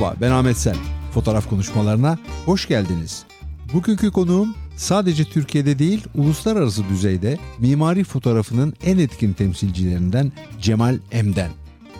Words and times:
Merhaba 0.00 0.20
ben 0.20 0.30
Ahmet 0.30 0.56
Sel. 0.56 0.76
Fotoğraf 1.14 1.48
konuşmalarına 1.48 2.18
hoş 2.46 2.68
geldiniz. 2.68 3.24
Bugünkü 3.72 4.10
konuğum 4.10 4.54
sadece 4.76 5.24
Türkiye'de 5.24 5.78
değil 5.78 6.04
uluslararası 6.14 6.88
düzeyde 6.88 7.38
mimari 7.58 8.04
fotoğrafının 8.04 8.74
en 8.84 8.98
etkin 8.98 9.32
temsilcilerinden 9.32 10.32
Cemal 10.60 10.98
Emden. 11.12 11.50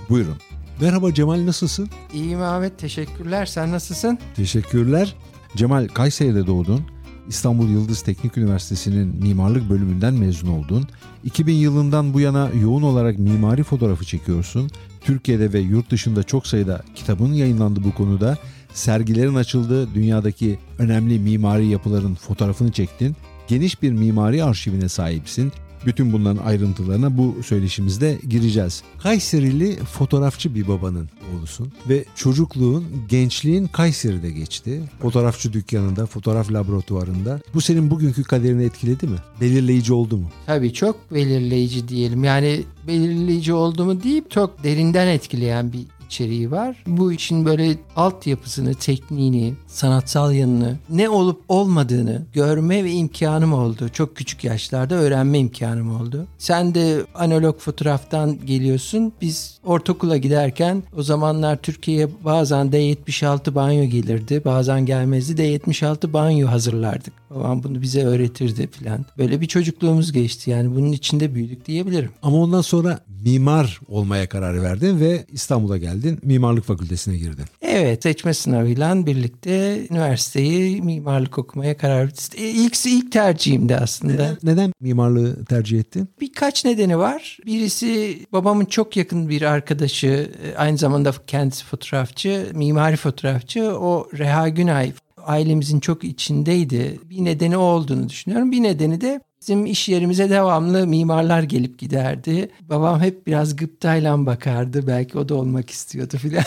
Buyurun. 0.08 0.36
Merhaba 0.80 1.14
Cemal 1.14 1.46
nasılsın? 1.46 1.88
İyiyim 2.14 2.42
Ahmet 2.42 2.78
teşekkürler. 2.78 3.46
Sen 3.46 3.72
nasılsın? 3.72 4.18
Teşekkürler. 4.36 5.14
Cemal 5.56 5.88
Kayseri'de 5.88 6.46
doğdun. 6.46 6.82
İstanbul 7.30 7.68
Yıldız 7.68 8.02
Teknik 8.02 8.38
Üniversitesi'nin 8.38 9.16
mimarlık 9.22 9.70
bölümünden 9.70 10.14
mezun 10.14 10.48
oldun. 10.48 10.88
2000 11.24 11.54
yılından 11.54 12.14
bu 12.14 12.20
yana 12.20 12.50
yoğun 12.62 12.82
olarak 12.82 13.18
mimari 13.18 13.62
fotoğrafı 13.62 14.04
çekiyorsun. 14.04 14.70
Türkiye'de 15.00 15.52
ve 15.52 15.60
yurt 15.60 15.90
dışında 15.90 16.22
çok 16.22 16.46
sayıda 16.46 16.82
kitabın 16.94 17.32
yayınlandı 17.32 17.84
bu 17.84 17.94
konuda. 17.94 18.38
Sergilerin 18.72 19.34
açıldığı 19.34 19.94
dünyadaki 19.94 20.58
önemli 20.78 21.18
mimari 21.18 21.66
yapıların 21.66 22.14
fotoğrafını 22.14 22.72
çektin. 22.72 23.16
Geniş 23.48 23.82
bir 23.82 23.92
mimari 23.92 24.44
arşivine 24.44 24.88
sahipsin. 24.88 25.52
Bütün 25.86 26.12
bunların 26.12 26.44
ayrıntılarına 26.44 27.18
bu 27.18 27.36
söyleşimizde 27.46 28.18
gireceğiz. 28.28 28.82
Kayserili 28.98 29.76
fotoğrafçı 29.76 30.54
bir 30.54 30.68
babanın 30.68 31.08
oğlusun 31.34 31.72
ve 31.88 32.04
çocukluğun, 32.14 32.84
gençliğin 33.08 33.66
Kayseri'de 33.66 34.30
geçti. 34.30 34.80
Fotoğrafçı 35.02 35.52
dükkanında, 35.52 36.06
fotoğraf 36.06 36.52
laboratuvarında. 36.52 37.40
Bu 37.54 37.60
senin 37.60 37.90
bugünkü 37.90 38.22
kaderini 38.22 38.64
etkiledi 38.64 39.06
mi? 39.06 39.16
Belirleyici 39.40 39.92
oldu 39.92 40.16
mu? 40.16 40.30
Tabii 40.46 40.72
çok 40.72 41.14
belirleyici 41.14 41.88
diyelim. 41.88 42.24
Yani 42.24 42.62
belirleyici 42.86 43.52
oldu 43.52 43.84
mu 43.84 44.02
deyip 44.02 44.30
çok 44.30 44.64
derinden 44.64 45.06
etkileyen 45.06 45.72
bir 45.72 45.86
içeriği 46.10 46.50
var. 46.50 46.76
Bu 46.86 47.12
işin 47.12 47.44
böyle 47.44 47.76
altyapısını, 47.96 48.74
tekniğini, 48.74 49.54
sanatsal 49.66 50.32
yanını, 50.32 50.76
ne 50.90 51.08
olup 51.08 51.40
olmadığını 51.48 52.22
görme 52.32 52.84
ve 52.84 52.92
imkanım 52.92 53.52
oldu. 53.52 53.88
Çok 53.88 54.16
küçük 54.16 54.44
yaşlarda 54.44 54.94
öğrenme 54.94 55.38
imkanım 55.38 56.00
oldu. 56.00 56.26
Sen 56.38 56.74
de 56.74 57.06
analog 57.14 57.58
fotoğraftan 57.58 58.38
geliyorsun. 58.46 59.12
Biz 59.20 59.58
ortaokula 59.64 60.16
giderken 60.16 60.82
o 60.96 61.02
zamanlar 61.02 61.56
Türkiye'ye 61.56 62.08
bazen 62.24 62.66
D76 62.66 63.54
banyo 63.54 63.84
gelirdi. 63.84 64.42
Bazen 64.44 64.86
gelmezdi. 64.86 65.42
D76 65.42 66.12
banyo 66.12 66.48
hazırlardık. 66.48 67.12
Babam 67.30 67.62
bunu 67.62 67.82
bize 67.82 68.04
öğretirdi 68.04 68.66
falan. 68.66 69.06
Böyle 69.18 69.40
bir 69.40 69.46
çocukluğumuz 69.46 70.12
geçti. 70.12 70.50
Yani 70.50 70.74
bunun 70.76 70.92
içinde 70.92 71.34
büyüdük 71.34 71.66
diyebilirim. 71.66 72.10
Ama 72.22 72.36
ondan 72.36 72.60
sonra 72.60 73.00
mimar 73.24 73.80
olmaya 73.88 74.28
karar 74.28 74.62
verdin 74.62 75.00
ve 75.00 75.24
İstanbul'a 75.32 75.78
geldin. 75.78 75.99
Mimarlık 76.22 76.64
fakültesine 76.64 77.16
girdin. 77.16 77.44
Evet 77.62 78.02
seçme 78.02 78.34
sınavıyla 78.34 79.06
birlikte 79.06 79.86
üniversiteyi 79.90 80.82
mimarlık 80.82 81.38
okumaya 81.38 81.76
karar 81.76 82.00
verdim. 82.00 82.16
İlk, 82.36 82.86
ilk 82.86 83.12
tercihimdi 83.12 83.76
aslında. 83.76 84.12
Neden, 84.12 84.36
neden 84.42 84.72
mimarlığı 84.80 85.44
tercih 85.44 85.80
ettin? 85.80 86.08
Birkaç 86.20 86.64
nedeni 86.64 86.98
var. 86.98 87.38
Birisi 87.46 88.18
babamın 88.32 88.64
çok 88.64 88.96
yakın 88.96 89.28
bir 89.28 89.42
arkadaşı 89.42 90.30
aynı 90.56 90.78
zamanda 90.78 91.14
kendisi 91.26 91.64
fotoğrafçı, 91.64 92.46
mimari 92.54 92.96
fotoğrafçı. 92.96 93.78
O 93.78 94.08
Reha 94.18 94.48
Günay 94.48 94.92
ailemizin 95.26 95.80
çok 95.80 96.04
içindeydi. 96.04 97.00
Bir 97.10 97.24
nedeni 97.24 97.56
o 97.56 97.60
olduğunu 97.60 98.08
düşünüyorum. 98.08 98.52
Bir 98.52 98.62
nedeni 98.62 99.00
de 99.00 99.20
Bizim 99.40 99.66
iş 99.66 99.88
yerimize 99.88 100.30
devamlı 100.30 100.86
mimarlar 100.86 101.42
gelip 101.42 101.78
giderdi. 101.78 102.50
Babam 102.62 103.00
hep 103.00 103.26
biraz 103.26 103.56
gıptayla 103.56 104.26
bakardı. 104.26 104.86
Belki 104.86 105.18
o 105.18 105.28
da 105.28 105.34
olmak 105.34 105.70
istiyordu 105.70 106.16
filan. 106.16 106.44